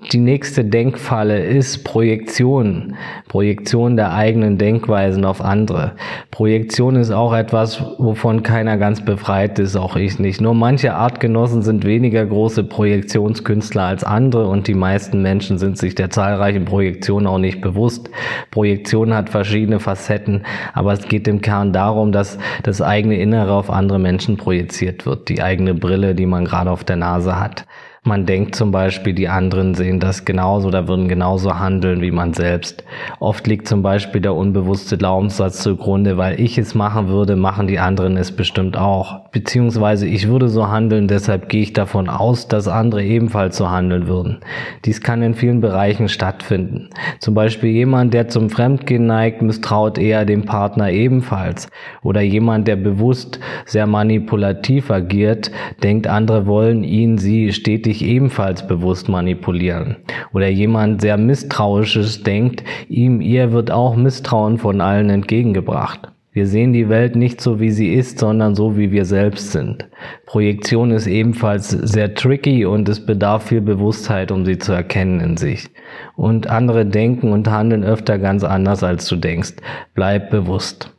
Die 0.10 0.18
nächste 0.18 0.66
Denkfalle 0.66 1.46
ist 1.46 1.84
Projektion. 1.84 2.96
Projektion 3.28 3.96
der 3.96 4.12
eigenen 4.12 4.58
Denkweisen 4.58 5.24
auf 5.26 5.42
andere. 5.42 5.92
Projektion 6.32 6.96
ist 6.96 7.12
auch 7.12 7.34
etwas, 7.34 7.82
wovon 8.00 8.42
keiner 8.42 8.78
ganz 8.78 9.06
befreit 9.06 9.60
ist, 9.60 9.76
auch 9.76 9.96
ich 9.96 10.18
nicht. 10.18 10.42
Nur 10.42 10.56
manche 10.56 10.96
Artgenossen 10.96 11.62
sind 11.62 11.86
weniger 11.86 12.26
große 12.26 12.64
Projektionskünstler 12.64 13.84
als 13.84 14.04
andere 14.04 14.48
und 14.48 14.68
die 14.68 14.74
meisten 14.74 15.22
Menschen 15.22 15.60
sind 15.60 15.78
sich 15.78 15.94
der 15.94 16.10
zahlreichen 16.10 16.66
Projektionen 16.66 17.28
auch 17.28 17.38
nicht 17.38 17.62
bewusst. 17.62 18.10
Projektion 18.50 19.14
hat 19.14 19.30
verschiedene 19.30 19.80
Facetten, 19.80 20.44
aber 20.74 20.94
es 20.94 21.08
geht 21.08 21.28
im 21.28 21.42
Kern 21.42 21.74
darum, 21.74 22.12
dass 22.12 22.40
das 22.64 22.82
eigene 22.82 23.18
Innere 23.18 23.54
auf 23.54 23.70
andere 23.70 24.00
Menschen 24.00 24.36
projiziert 24.36 25.06
wird. 25.06 25.30
Die 25.30 25.44
eigene 25.44 25.76
Brille, 25.76 26.16
die 26.16 26.26
man 26.26 26.46
gerade 26.46 26.72
auf 26.72 26.84
der 26.84 26.96
Nase 26.96 27.40
hat. 27.40 27.66
Man 28.04 28.26
denkt 28.26 28.56
zum 28.56 28.72
Beispiel, 28.72 29.14
die 29.14 29.28
anderen 29.28 29.76
sehen 29.76 30.00
das 30.00 30.26
genauso 30.26 30.70
oder 30.70 30.88
würden 30.88 31.08
genauso 31.08 31.60
handeln 31.60 32.02
wie 32.02 32.10
man 32.10 32.34
selbst. 32.34 32.84
Oft 33.20 33.46
liegt 33.46 33.68
zum 33.68 33.84
Beispiel 33.84 34.22
der 34.22 34.34
unbewusste 34.34 34.98
Glaubenssatz 34.98 35.62
zugrunde, 35.62 36.18
weil 36.18 36.40
ich 36.40 36.58
es 36.58 36.74
machen 36.74 37.10
würde, 37.10 37.36
machen 37.36 37.68
die 37.68 37.78
anderen 37.78 38.18
es 38.18 38.36
bestimmt 38.36 38.76
auch. 38.76 39.30
Beziehungsweise 39.30 40.08
ich 40.08 40.28
würde 40.28 40.50
so 40.50 40.68
handeln, 40.68 41.08
deshalb 41.08 41.48
gehe 41.48 41.62
ich 41.62 41.74
davon 41.74 42.10
aus, 42.10 42.48
dass 42.48 42.68
andere 42.68 43.04
ebenfalls 43.04 43.56
so 43.56 43.70
handeln 43.70 44.08
würden. 44.08 44.40
Dies 44.84 45.02
kann 45.02 45.22
in 45.22 45.36
vielen 45.36 45.62
Bereichen 45.62 46.10
stattfinden. 46.10 46.90
Zum 47.20 47.36
Beispiel 47.36 47.70
jemand, 47.70 48.16
der 48.16 48.30
zum 48.30 48.50
Fremdgehen 48.50 49.06
neigt, 49.06 49.44
misstraut 49.44 50.00
eher 50.00 50.26
dem 50.26 50.46
Partner 50.46 50.90
ebenfalls. 50.90 51.70
Oder 52.02 52.22
jemand, 52.22 52.68
der 52.68 52.78
bewusst 52.78 53.40
sehr 53.66 53.86
manipulativ 53.86 54.90
agiert, 54.90 55.52
denkt, 55.84 56.08
andere 56.08 56.48
wollen 56.48 56.84
ihn, 56.84 57.20
sie 57.20 57.54
stetig 57.54 57.91
dich 57.92 58.06
ebenfalls 58.06 58.66
bewusst 58.66 59.10
manipulieren. 59.10 59.98
Oder 60.34 60.48
jemand 60.48 61.02
sehr 61.02 61.18
misstrauisches 61.18 62.24
denkt, 62.24 62.64
ihm, 62.88 63.20
ihr 63.20 63.52
wird 63.52 63.70
auch 63.70 63.96
Misstrauen 63.96 64.58
von 64.58 64.80
allen 64.80 65.10
entgegengebracht. 65.10 66.08
Wir 66.34 66.48
sehen 66.48 66.72
die 66.72 66.88
Welt 66.88 67.18
nicht 67.18 67.42
so, 67.42 67.60
wie 67.60 67.72
sie 67.72 67.94
ist, 67.94 68.20
sondern 68.20 68.56
so, 68.56 68.78
wie 68.78 68.94
wir 68.94 69.04
selbst 69.04 69.52
sind. 69.52 69.90
Projektion 70.26 70.92
ist 70.92 71.06
ebenfalls 71.06 71.70
sehr 71.70 72.14
tricky 72.14 72.66
und 72.66 72.88
es 72.88 73.06
bedarf 73.06 73.48
viel 73.48 73.60
Bewusstheit, 73.60 74.32
um 74.32 74.46
sie 74.46 74.58
zu 74.58 74.72
erkennen 74.72 75.20
in 75.20 75.36
sich. 75.36 75.68
Und 76.16 76.48
andere 76.48 76.86
denken 76.86 77.34
und 77.34 77.50
handeln 77.50 77.84
öfter 77.84 78.18
ganz 78.18 78.46
anders, 78.46 78.82
als 78.82 79.06
du 79.10 79.18
denkst. 79.18 79.56
Bleib 79.94 80.30
bewusst. 80.30 80.94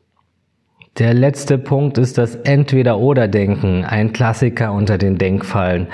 Der 0.99 1.15
letzte 1.15 1.57
Punkt 1.57 1.97
ist 1.97 2.19
das 2.19 2.35
Entweder-Oder-Denken, 2.35 3.87
ein 3.87 4.13
Klassiker 4.13 4.75
unter 4.75 4.99
den 4.99 5.17
Denkfallen. 5.17 5.87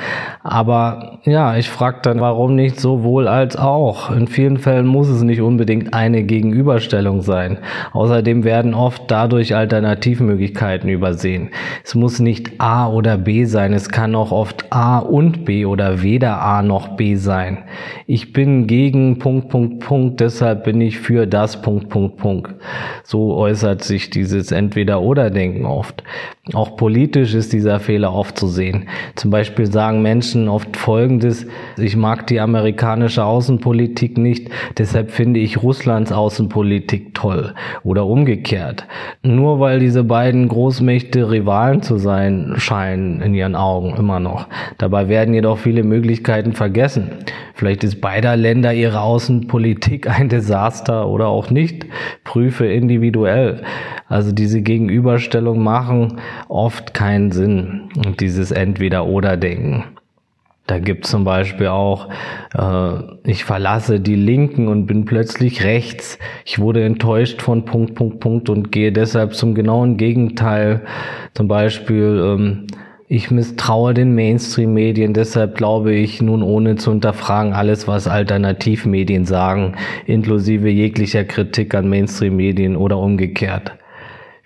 Aber 0.43 1.21
ja, 1.23 1.57
ich 1.57 1.71
frage 1.71 2.01
dann, 2.03 2.21
warum 2.21 2.57
nicht 2.57 2.81
sowohl 2.81 3.29
als 3.29 3.57
auch? 3.57 4.11
In 4.11 4.27
vielen 4.27 4.59
Fällen 4.59 4.87
muss 4.87 5.09
es 5.09 5.23
nicht 5.23 5.41
unbedingt 5.41 5.95
eine 5.95 6.25
Gegenüberstellung 6.25 7.23
sein. 7.23 7.59
Außerdem 7.93 8.43
werden 8.43 8.75
oft 8.75 9.03
dadurch 9.07 9.55
Alternativmöglichkeiten 9.55 10.91
übersehen. 10.91 11.51
Es 11.85 11.95
muss 11.95 12.19
nicht 12.19 12.61
A 12.61 12.89
oder 12.89 13.19
B 13.19 13.45
sein, 13.45 13.75
es 13.75 13.91
kann 13.91 14.17
auch 14.17 14.33
oft 14.33 14.73
A 14.73 14.99
und 14.99 15.45
B 15.45 15.65
oder 15.65 16.03
weder 16.03 16.43
A 16.43 16.63
noch 16.65 16.97
B 16.97 17.15
sein. 17.15 17.59
Ich 18.09 18.33
bin 18.33 18.67
gegen 18.67 19.21
Punkt, 19.21 19.49
Punkt, 19.49 19.79
Punkt, 19.79 20.19
deshalb 20.19 20.65
bin 20.65 20.81
ich 20.81 20.99
für 20.99 21.29
das 21.29 21.63
Punkt, 21.63 21.89
Punkt, 21.89 22.17
Punkt. 22.17 22.55
So 23.05 23.37
äußert 23.37 23.85
sich 23.85 24.11
dieses 24.11 24.51
Entweder 24.51 24.88
Entweder-Oder-Denken 24.89 25.67
oft. 25.67 26.03
Auch 26.55 26.77
politisch 26.77 27.35
ist 27.35 27.53
dieser 27.53 27.79
Fehler 27.79 28.15
oft 28.15 28.39
zu 28.39 28.47
sehen. 28.47 28.89
Zum 29.17 29.31
Beispiel 29.31 29.67
sagen 29.67 30.01
Menschen 30.01 30.49
oft 30.49 30.77
Folgendes, 30.79 31.47
ich 31.77 31.95
mag 31.95 32.27
die 32.27 32.41
amerikanische 32.41 33.25
Außenpolitik 33.25 34.17
nicht, 34.17 34.49
deshalb 34.79 35.11
finde 35.11 35.41
ich 35.41 35.63
Russlands 35.63 36.11
Außenpolitik 36.11 37.15
toll. 37.15 37.55
Oder 37.85 38.07
umgekehrt. 38.07 38.87
Nur 39.23 39.61
weil 39.61 39.79
diese 39.79 40.05
beiden 40.05 40.49
Großmächte 40.49 41.31
Rivalen 41.31 41.83
zu 41.83 41.99
sein 41.99 42.55
scheinen 42.57 43.21
in 43.21 43.35
ihren 43.35 43.55
Augen 43.55 43.95
immer 43.97 44.19
noch. 44.19 44.47
Dabei 44.79 45.09
werden 45.09 45.35
jedoch 45.35 45.59
viele 45.59 45.85
Möglichkeiten 45.85 46.55
vergessen. 46.55 47.11
Vielleicht 47.55 47.85
ist 47.85 48.01
beider 48.01 48.37
Länder 48.37 48.73
ihre 48.73 49.01
Außenpolitik 49.01 50.09
ein 50.09 50.29
Desaster 50.29 51.09
oder 51.09 51.27
auch 51.27 51.51
nicht. 51.51 51.87
Prüfe 52.25 52.67
individuell. 52.67 53.63
Also 54.09 54.33
diese 54.33 54.63
Gegenüberstellung 54.63 55.63
machen 55.63 56.21
oft 56.49 56.95
keinen 56.95 57.33
Sinn. 57.33 57.89
Und 57.97 58.21
dieses 58.21 58.51
Entweder-Oder-Denken. 58.51 59.85
Da 60.69 60.79
gibt 60.79 61.07
zum 61.07 61.25
Beispiel 61.25 61.69
auch, 61.69 62.11
äh, 62.55 62.93
ich 63.25 63.45
verlasse 63.45 64.01
die 64.01 64.17
Linken 64.17 64.69
und 64.69 64.85
bin 64.85 65.07
plötzlich 65.07 65.65
rechts. 65.65 66.19
Ich 66.45 66.59
wurde 66.59 66.85
enttäuscht 66.85 67.41
von 67.41 67.65
Punkt, 67.65 67.95
Punkt, 67.95 68.21
Punkt 68.21 68.51
und 68.51 68.71
gehe 68.71 68.93
deshalb 68.93 69.35
zum 69.35 69.55
genauen 69.55 69.97
Gegenteil. 69.97 70.83
Zum 71.33 71.49
Beispiel, 71.49 72.23
ähm, 72.23 72.67
ich 73.09 73.31
misstraue 73.31 73.95
den 73.95 74.15
Mainstream-Medien, 74.15 75.15
deshalb 75.15 75.57
glaube 75.57 75.95
ich 75.95 76.21
nun 76.21 76.43
ohne 76.43 76.77
zu 76.77 76.91
hinterfragen 76.91 77.55
alles, 77.55 77.89
was 77.89 78.07
Alternativmedien 78.07 79.25
sagen, 79.25 79.75
inklusive 80.05 80.69
jeglicher 80.69 81.25
Kritik 81.25 81.75
an 81.75 81.89
Mainstream-Medien 81.89 82.77
oder 82.77 82.99
umgekehrt. 82.99 83.73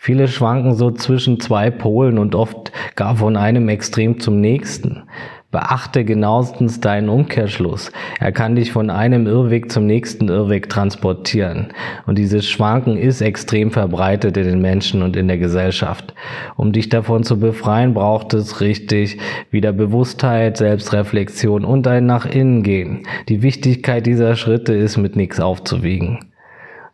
Viele 0.05 0.27
schwanken 0.27 0.75
so 0.75 0.91
zwischen 0.91 1.39
zwei 1.39 1.71
Polen 1.71 2.19
und 2.19 2.35
oft 2.35 2.73
gar 2.97 3.15
von 3.15 3.37
einem 3.37 3.69
Extrem 3.69 4.19
zum 4.19 4.41
nächsten. 4.41 5.05
Beachte 5.53 6.05
genauestens 6.05 6.81
deinen 6.81 7.09
Umkehrschluss. 7.09 7.93
Er 8.19 8.33
kann 8.33 8.57
dich 8.57 8.73
von 8.73 8.91
einem 8.91 9.29
Irrweg 9.29 9.71
zum 9.71 9.87
nächsten 9.87 10.27
Irrweg 10.27 10.69
transportieren. 10.69 11.69
Und 12.05 12.19
dieses 12.19 12.49
Schwanken 12.49 12.97
ist 12.97 13.21
extrem 13.21 13.71
verbreitet 13.71 14.37
in 14.37 14.43
den 14.43 14.61
Menschen 14.61 15.03
und 15.03 15.15
in 15.15 15.29
der 15.29 15.39
Gesellschaft. 15.39 16.15
Um 16.57 16.73
dich 16.73 16.89
davon 16.89 17.23
zu 17.23 17.39
befreien, 17.39 17.95
braucht 17.95 18.35
es 18.35 18.61
richtig 18.61 19.19
wieder 19.53 19.73
Bewusstheit, 19.73 20.57
Selbstreflexion 20.57 21.65
und 21.65 21.87
ein 21.87 22.07
nach 22.07 22.27
innen 22.27 22.65
gehen. 22.65 23.07
Die 23.29 23.43
Wichtigkeit 23.43 24.05
dieser 24.07 24.35
Schritte 24.35 24.75
ist 24.75 24.97
mit 24.97 25.15
nichts 25.15 25.39
aufzuwiegen. 25.39 26.32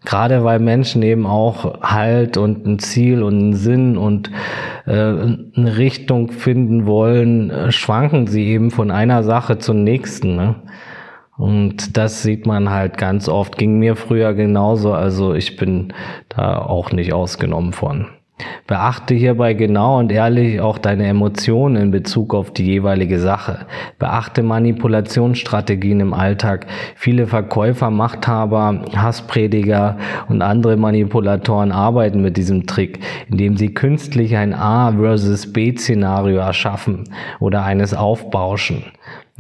Gerade 0.05 0.45
weil 0.45 0.61
Menschen 0.61 1.03
eben 1.03 1.27
auch 1.27 1.83
Halt 1.83 2.37
und 2.37 2.67
ein 2.67 2.79
Ziel 2.79 3.23
und 3.23 3.35
einen 3.35 3.55
Sinn 3.55 3.97
und 3.97 4.31
äh, 4.87 4.93
eine 4.93 5.77
Richtung 5.77 6.31
finden 6.31 6.87
wollen, 6.87 7.51
äh, 7.51 7.73
schwanken 7.73 8.27
sie 8.27 8.47
eben 8.47 8.71
von 8.71 8.91
einer 8.91 9.23
Sache 9.25 9.59
zur 9.59 9.75
nächsten. 9.75 10.37
Ne? 10.37 10.55
Und 11.37 11.97
das 11.97 12.23
sieht 12.23 12.47
man 12.47 12.71
halt 12.71 12.97
ganz 12.99 13.29
oft. 13.29 13.59
Ging 13.59 13.79
mir 13.79 13.97
früher 13.97 14.35
genauso. 14.35 14.93
Also 14.93 15.35
ich 15.35 15.57
bin 15.57 15.93
da 16.29 16.59
auch 16.59 16.93
nicht 16.93 17.13
ausgenommen 17.13 17.73
von. 17.73 18.07
Beachte 18.67 19.15
hierbei 19.15 19.55
genau 19.55 19.99
und 19.99 20.13
ehrlich 20.13 20.61
auch 20.61 20.79
deine 20.79 21.07
Emotionen 21.07 21.77
in 21.77 21.91
Bezug 21.91 22.35
auf 22.35 22.53
die 22.53 22.67
jeweilige 22.67 23.19
Sache. 23.19 23.67
Beachte 23.99 24.43
Manipulationsstrategien 24.43 26.01
im 26.01 26.15
Alltag. 26.15 26.67
Viele 26.95 27.27
Verkäufer, 27.27 27.91
Machthaber, 27.91 28.83
Hassprediger 28.95 29.97
und 30.29 30.43
andere 30.43 30.77
Manipulatoren 30.77 31.73
arbeiten 31.73 32.21
mit 32.21 32.37
diesem 32.37 32.67
Trick, 32.67 33.01
indem 33.31 33.57
sie 33.57 33.75
künstlich 33.75 34.37
ein 34.37 34.55
A 34.55 34.93
versus 34.93 35.53
B 35.53 35.75
Szenario 35.75 36.39
erschaffen 36.39 37.05
oder 37.41 37.65
eines 37.65 37.95
aufbauschen. 37.95 38.85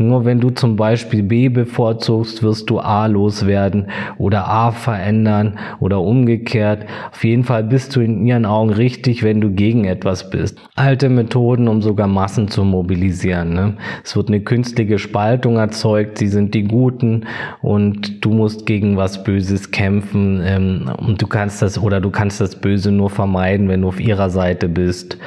Nur 0.01 0.25
wenn 0.25 0.39
du 0.39 0.51
zum 0.51 0.77
Beispiel 0.77 1.25
B 1.25 1.49
bevorzugst, 1.49 2.45
wirst 2.45 2.71
du 2.71 2.79
A 2.79 3.07
loswerden 3.07 3.89
oder 4.17 4.49
A 4.49 4.71
verändern 4.71 5.59
oder 5.81 6.01
umgekehrt. 6.01 6.87
Auf 7.11 7.25
jeden 7.25 7.43
Fall 7.43 7.65
bist 7.65 7.97
du 7.97 8.01
in 8.01 8.25
ihren 8.25 8.47
Augen 8.47 8.71
richtig, 8.71 9.25
wenn 9.25 9.41
du 9.41 9.51
gegen 9.51 9.87
etwas 9.87 10.31
bist. 10.31 10.57
Alte 10.77 11.09
Methoden, 11.09 11.67
um 11.67 11.83
sogar 11.83 12.07
Massen 12.07 12.47
zu 12.47 12.63
mobilisieren. 12.63 13.55
Ne? 13.55 13.75
Es 14.05 14.15
wird 14.15 14.29
eine 14.29 14.41
künstliche 14.41 15.01
Spaltung 15.01 15.57
erzeugt, 15.57 16.19
sie 16.19 16.29
sind 16.29 16.55
die 16.55 16.63
Guten 16.63 17.27
und 17.61 18.25
du 18.25 18.31
musst 18.31 18.67
gegen 18.67 18.97
was 18.97 19.25
Böses 19.25 19.73
kämpfen 19.73 20.41
ähm, 20.45 20.93
und 20.99 21.21
du 21.21 21.27
kannst 21.27 21.61
das 21.61 21.77
oder 21.77 22.01
du 22.01 22.11
kannst 22.11 22.41
das 22.41 22.55
Böse 22.55 22.93
nur 22.93 23.11
vermeiden, 23.11 23.69
wenn 23.69 23.83
du 23.83 23.89
auf 23.89 23.99
ihrer 23.99 24.31
Seite 24.31 24.69
bist. 24.69 25.19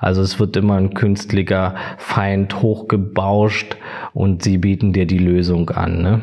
Also 0.00 0.20
es 0.22 0.40
wird 0.40 0.56
immer 0.56 0.74
ein 0.74 0.94
künstlicher 0.94 1.76
Feind 1.96 2.60
hochgebauscht 2.60 3.76
und 4.16 4.42
sie 4.42 4.56
bieten 4.56 4.94
dir 4.94 5.04
die 5.04 5.18
Lösung 5.18 5.68
an. 5.68 6.00
Ne? 6.00 6.22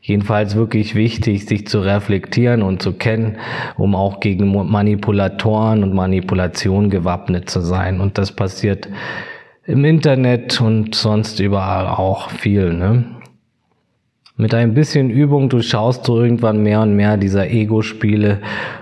Jedenfalls 0.00 0.56
wirklich 0.56 0.94
wichtig, 0.94 1.44
sich 1.44 1.66
zu 1.66 1.80
reflektieren 1.80 2.62
und 2.62 2.80
zu 2.80 2.94
kennen, 2.94 3.36
um 3.76 3.94
auch 3.94 4.20
gegen 4.20 4.50
Manipulatoren 4.50 5.82
und 5.82 5.92
Manipulation 5.92 6.88
gewappnet 6.88 7.50
zu 7.50 7.60
sein. 7.60 8.00
Und 8.00 8.16
das 8.16 8.32
passiert 8.32 8.88
im 9.66 9.84
Internet 9.84 10.62
und 10.62 10.94
sonst 10.94 11.40
überall 11.40 11.88
auch 11.88 12.30
viel. 12.30 12.72
Ne? 12.72 13.04
Mit 14.40 14.54
ein 14.54 14.72
bisschen 14.72 15.10
Übung 15.10 15.50
durchschaust 15.50 16.08
du 16.08 16.16
irgendwann 16.16 16.62
mehr 16.62 16.80
und 16.80 16.96
mehr 16.96 17.18
dieser 17.18 17.50
Ego-Spiele. 17.50 18.38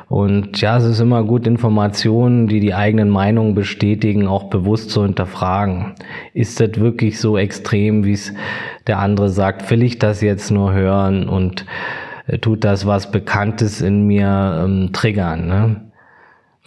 Und 0.07 0.61
ja, 0.61 0.77
es 0.77 0.85
ist 0.85 1.01
immer 1.01 1.25
gut, 1.25 1.49
Informationen, 1.49 2.47
die 2.47 2.61
die 2.61 2.75
eigenen 2.75 3.09
Meinungen 3.09 3.57
bestätigen, 3.57 4.29
auch 4.29 4.51
bewusst 4.51 4.91
zu 4.91 5.03
hinterfragen. 5.03 5.95
Ist 6.33 6.61
das 6.61 6.79
wirklich 6.79 7.19
so 7.19 7.37
extrem, 7.37 8.05
wie 8.05 8.13
es 8.13 8.33
der 8.87 9.01
andere 9.01 9.31
sagt? 9.31 9.69
Will 9.73 9.83
ich 9.83 9.99
das 9.99 10.21
jetzt 10.21 10.53
nur 10.53 10.73
hören 10.75 11.29
und 11.29 11.67
äh, 12.29 12.39
tut 12.39 12.63
das 12.63 12.87
was 12.87 13.11
Bekanntes 13.11 13.81
in 13.81 14.07
mir 14.07 14.63
ähm, 14.65 14.91
triggern? 14.93 15.49
Ne? 15.49 15.88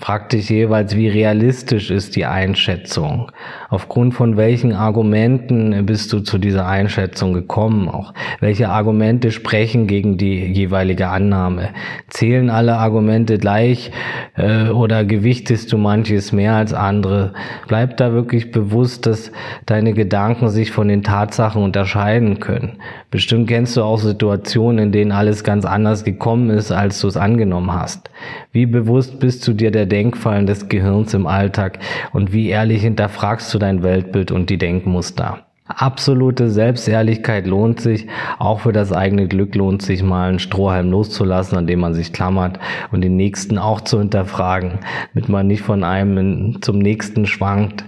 Frag 0.01 0.29
dich 0.29 0.49
jeweils, 0.49 0.95
wie 0.95 1.07
realistisch 1.09 1.91
ist 1.91 2.15
die 2.15 2.25
Einschätzung? 2.25 3.31
Aufgrund 3.69 4.15
von 4.15 4.35
welchen 4.35 4.73
Argumenten 4.73 5.85
bist 5.85 6.11
du 6.11 6.21
zu 6.21 6.39
dieser 6.39 6.65
Einschätzung 6.65 7.33
gekommen? 7.33 7.87
Auch 7.87 8.15
welche 8.39 8.69
Argumente 8.69 9.29
sprechen 9.29 9.85
gegen 9.85 10.17
die 10.17 10.43
jeweilige 10.43 11.09
Annahme? 11.09 11.69
Zählen 12.07 12.49
alle 12.49 12.77
Argumente 12.77 13.37
gleich 13.37 13.91
äh, 14.35 14.69
oder 14.69 15.05
gewichtest 15.05 15.71
du 15.71 15.77
manches 15.77 16.31
mehr 16.31 16.55
als 16.55 16.73
andere? 16.73 17.33
Bleib 17.67 17.97
da 17.97 18.11
wirklich 18.11 18.51
bewusst, 18.51 19.05
dass 19.05 19.31
deine 19.67 19.93
Gedanken 19.93 20.49
sich 20.49 20.71
von 20.71 20.87
den 20.87 21.03
Tatsachen 21.03 21.61
unterscheiden 21.61 22.39
können. 22.39 22.79
Bestimmt 23.11 23.49
kennst 23.49 23.77
du 23.77 23.83
auch 23.83 23.99
Situationen, 23.99 24.85
in 24.85 24.91
denen 24.91 25.11
alles 25.11 25.43
ganz 25.43 25.63
anders 25.63 26.03
gekommen 26.03 26.49
ist, 26.49 26.71
als 26.71 26.99
du 27.01 27.07
es 27.07 27.17
angenommen 27.17 27.71
hast. 27.71 28.09
Wie 28.51 28.65
bewusst 28.65 29.19
bist 29.19 29.47
du 29.47 29.53
dir 29.53 29.69
der 29.69 29.90
Denkfallen 29.91 30.47
des 30.47 30.69
Gehirns 30.69 31.13
im 31.13 31.27
Alltag 31.27 31.79
und 32.13 32.33
wie 32.33 32.49
ehrlich 32.49 32.81
hinterfragst 32.81 33.53
du 33.53 33.59
dein 33.59 33.83
Weltbild 33.83 34.31
und 34.31 34.49
die 34.49 34.57
Denkmuster? 34.57 35.45
Absolute 35.77 36.49
Selbstehrlichkeit 36.49 37.47
lohnt 37.47 37.79
sich. 37.79 38.07
Auch 38.39 38.61
für 38.61 38.73
das 38.73 38.91
eigene 38.91 39.27
Glück 39.27 39.55
lohnt 39.55 39.81
sich 39.81 40.03
mal 40.03 40.29
einen 40.29 40.39
Strohhalm 40.39 40.91
loszulassen, 40.91 41.57
an 41.57 41.67
dem 41.67 41.79
man 41.79 41.93
sich 41.93 42.11
klammert 42.11 42.59
und 42.91 43.01
den 43.01 43.15
nächsten 43.15 43.57
auch 43.57 43.81
zu 43.81 43.99
hinterfragen, 43.99 44.79
damit 45.13 45.29
man 45.29 45.47
nicht 45.47 45.61
von 45.61 45.83
einem 45.83 46.61
zum 46.61 46.79
nächsten 46.79 47.25
schwankt, 47.25 47.85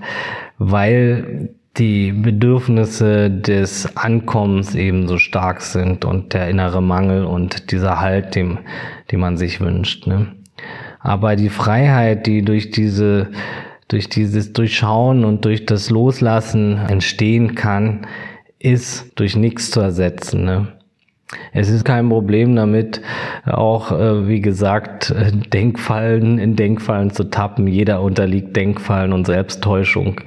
weil 0.58 1.50
die 1.78 2.12
Bedürfnisse 2.12 3.32
des 3.32 3.98
Ankommens 3.98 4.76
eben 4.76 5.08
so 5.08 5.18
stark 5.18 5.62
sind 5.62 6.06
und 6.06 6.34
der 6.34 6.48
innere 6.48 6.84
Mangel 6.84 7.26
und 7.26 7.72
dieser 7.72 8.00
Halt, 8.00 8.36
dem, 8.36 8.60
den 9.12 9.20
man 9.20 9.38
sich 9.38 9.60
wünscht. 9.60 10.06
Ne? 10.06 10.28
Aber 11.04 11.36
die 11.36 11.50
Freiheit, 11.50 12.26
die 12.26 12.42
durch 12.42 12.72
diese, 12.72 13.30
durch 13.90 14.10
dieses 14.10 14.54
Durchschauen 14.54 15.26
und 15.26 15.46
durch 15.46 15.66
das 15.66 15.90
Loslassen 15.90 16.78
entstehen 16.78 17.56
kann, 17.56 18.08
ist 18.58 19.12
durch 19.20 19.36
nichts 19.36 19.70
zu 19.70 19.82
ersetzen. 19.82 20.46
Ne? 20.46 20.68
Es 21.52 21.70
ist 21.70 21.84
kein 21.84 22.08
Problem 22.10 22.56
damit, 22.56 23.02
auch, 23.46 23.92
äh, 23.92 24.28
wie 24.28 24.40
gesagt, 24.40 25.14
Denkfallen 25.52 26.40
in 26.40 26.56
Denkfallen 26.56 27.12
zu 27.12 27.26
tappen. 27.26 27.68
Jeder 27.68 28.02
unterliegt 28.02 28.56
Denkfallen 28.56 29.12
und 29.14 29.26
Selbsttäuschung. 29.26 30.22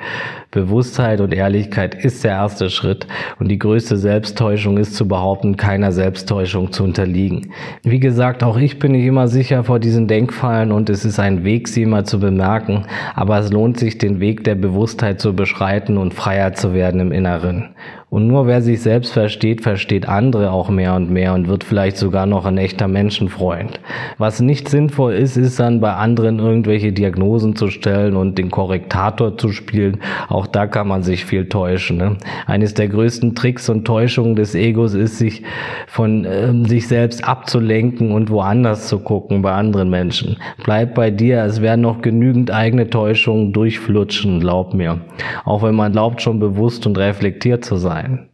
Bewusstheit 0.51 1.21
und 1.21 1.35
Ehrlichkeit 1.35 1.95
ist 1.95 2.25
der 2.25 2.33
erste 2.33 2.71
Schritt 2.71 3.07
und 3.39 3.49
die 3.49 3.59
größte 3.59 3.97
Selbsttäuschung 3.97 4.79
ist 4.79 4.95
zu 4.95 5.07
behaupten, 5.07 5.57
keiner 5.57 5.93
Selbsttäuschung 5.93 6.73
zu 6.73 6.85
unterliegen. 6.85 7.53
Wie 7.83 8.01
gesagt, 8.01 8.43
auch 8.43 8.57
ich 8.57 8.79
bin 8.79 8.93
nicht 8.93 9.07
immer 9.07 9.29
sicher 9.29 9.65
vor 9.65 9.79
diesen 9.79 10.09
Denkfallen 10.09 10.73
und 10.73 10.89
es 10.89 11.05
ist 11.05 11.19
ein 11.19 11.45
Weg, 11.45 11.69
sie 11.69 11.83
immer 11.83 12.05
zu 12.05 12.21
bemerken, 12.21 12.87
aber 13.15 13.39
es 13.39 13.53
lohnt 13.53 13.79
sich, 13.79 13.99
den 13.99 14.21
Weg 14.21 14.45
der 14.45 14.55
Bewusstheit 14.55 15.21
zu 15.21 15.35
beschreiten 15.35 15.99
und 15.99 16.15
freier 16.15 16.55
zu 16.55 16.73
werden 16.73 17.01
im 17.01 17.13
Inneren. 17.13 17.75
Und 18.09 18.29
nur 18.29 18.47
wer 18.47 18.63
sich 18.63 18.83
selbst 18.83 19.13
versteht, 19.13 19.63
versteht 19.63 20.09
andere 20.09 20.53
auch 20.53 20.71
mehr 20.71 20.95
und 20.95 21.11
mehr 21.11 21.35
und 21.35 21.49
wird 21.49 21.65
vielleicht 21.65 21.97
sogar 21.97 22.25
noch 22.25 22.47
ein 22.47 22.57
echter 22.57 22.87
Menschenfreund. 22.87 23.81
Was 24.17 24.41
nicht 24.41 24.69
sinnvoll 24.69 25.15
ist, 25.15 25.37
ist 25.37 25.59
dann 25.59 25.81
bei 25.81 25.93
anderen 25.93 26.39
irgendwelche 26.39 26.93
Diagnosen 26.93 27.57
zu 27.57 27.69
stellen 27.69 28.15
und 28.15 28.39
den 28.39 28.53
Korrektator 28.53 29.37
zu 29.37 29.51
spielen. 29.51 30.01
Auch 30.37 30.47
da 30.47 30.67
kann 30.67 30.87
man 30.87 31.03
sich 31.03 31.25
viel 31.25 31.49
täuschen. 31.49 31.97
Ne? 31.97 32.19
Eines 32.45 32.75
der 32.75 32.89
größten 32.89 33.35
Tricks 33.35 33.71
und 33.71 33.87
Täuschungen 33.87 34.37
des 34.37 34.55
Egos 34.55 34.93
ist, 34.93 35.17
sich 35.17 35.43
von 35.87 36.27
äh, 36.27 36.53
sich 36.69 36.89
selbst 36.89 37.27
abzulenken 37.27 38.13
und 38.13 38.29
woanders 38.29 38.87
zu 38.87 38.99
gucken 38.99 39.41
bei 39.41 39.53
anderen 39.53 39.89
Menschen. 39.89 40.37
Bleib 40.63 40.95
bei 40.95 41.11
dir, 41.11 41.43
es 41.45 41.63
werden 41.63 41.81
noch 41.81 42.03
genügend 42.03 42.51
eigene 42.51 42.91
Täuschungen 42.91 43.55
durchflutschen, 43.55 44.41
glaub 44.41 44.75
mir. 44.75 45.01
Auch 45.47 45.63
wenn 45.63 45.75
man 45.75 45.93
glaubt, 45.93 46.21
schon 46.21 46.39
bewusst 46.39 46.87
und 46.87 46.99
reflektiert 46.99 47.65
zu 47.65 47.77
sein. 47.77 48.29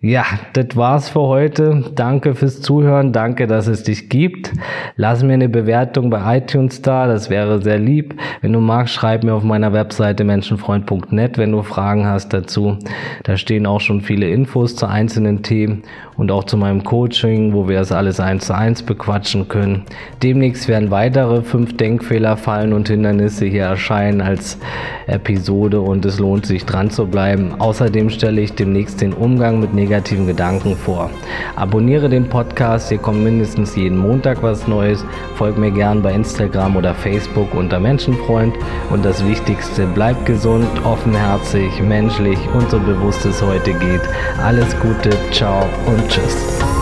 Ja, 0.00 0.24
das 0.52 0.76
war's 0.76 1.08
für 1.08 1.22
heute. 1.22 1.82
Danke 1.94 2.34
fürs 2.34 2.60
Zuhören. 2.60 3.14
Danke, 3.14 3.46
dass 3.46 3.68
es 3.68 3.84
dich 3.84 4.10
gibt. 4.10 4.52
Lass 4.96 5.22
mir 5.22 5.32
eine 5.32 5.48
Bewertung 5.48 6.10
bei 6.10 6.36
iTunes 6.36 6.82
da. 6.82 7.06
Das 7.06 7.30
wäre 7.30 7.62
sehr 7.62 7.78
lieb. 7.78 8.14
Wenn 8.42 8.52
du 8.52 8.60
magst, 8.60 8.92
schreib 8.92 9.24
mir 9.24 9.32
auf 9.32 9.44
meiner 9.44 9.72
Webseite 9.72 10.24
menschenfreund.net, 10.24 11.38
wenn 11.38 11.52
du 11.52 11.62
Fragen 11.62 12.04
hast 12.06 12.34
dazu. 12.34 12.76
Da 13.22 13.38
stehen 13.38 13.64
auch 13.64 13.80
schon 13.80 14.02
viele 14.02 14.28
Infos 14.28 14.76
zu 14.76 14.86
einzelnen 14.86 15.42
Themen 15.42 15.84
und 16.18 16.30
auch 16.30 16.44
zu 16.44 16.58
meinem 16.58 16.84
Coaching, 16.84 17.54
wo 17.54 17.66
wir 17.66 17.78
das 17.78 17.90
alles 17.90 18.20
eins 18.20 18.46
zu 18.46 18.54
eins 18.54 18.82
bequatschen 18.82 19.48
können. 19.48 19.84
Demnächst 20.22 20.68
werden 20.68 20.90
weitere 20.90 21.42
fünf 21.42 21.78
Denkfehler, 21.78 22.36
Fallen 22.36 22.74
und 22.74 22.88
Hindernisse 22.88 23.46
hier 23.46 23.64
erscheinen 23.64 24.20
als 24.20 24.58
Episode 25.06 25.80
und 25.80 26.04
es 26.04 26.18
lohnt 26.18 26.44
sich 26.44 26.66
dran 26.66 26.90
zu 26.90 27.06
bleiben. 27.06 27.54
Außerdem 27.58 28.10
stelle 28.10 28.42
ich 28.42 28.52
demnächst 28.52 29.00
den 29.00 29.14
Umgang 29.14 29.60
mit 29.60 29.72
negativen 29.72 29.93
Gedanken 30.02 30.76
vor. 30.76 31.10
Abonniere 31.56 32.08
den 32.08 32.28
Podcast, 32.28 32.88
hier 32.88 32.98
kommt 32.98 33.22
mindestens 33.22 33.76
jeden 33.76 33.98
Montag 33.98 34.42
was 34.42 34.66
Neues. 34.66 35.04
Folg 35.36 35.56
mir 35.56 35.70
gern 35.70 36.02
bei 36.02 36.12
Instagram 36.12 36.76
oder 36.76 36.94
Facebook 36.94 37.54
unter 37.54 37.78
Menschenfreund 37.78 38.54
und 38.90 39.04
das 39.04 39.24
Wichtigste, 39.26 39.86
bleib 39.94 40.26
gesund, 40.26 40.68
offenherzig, 40.84 41.80
menschlich 41.80 42.38
und 42.54 42.70
so 42.70 42.78
bewusst 42.80 43.24
es 43.24 43.42
heute 43.42 43.72
geht. 43.74 44.02
Alles 44.42 44.74
Gute, 44.80 45.10
ciao 45.30 45.64
und 45.86 46.08
Tschüss. 46.08 46.73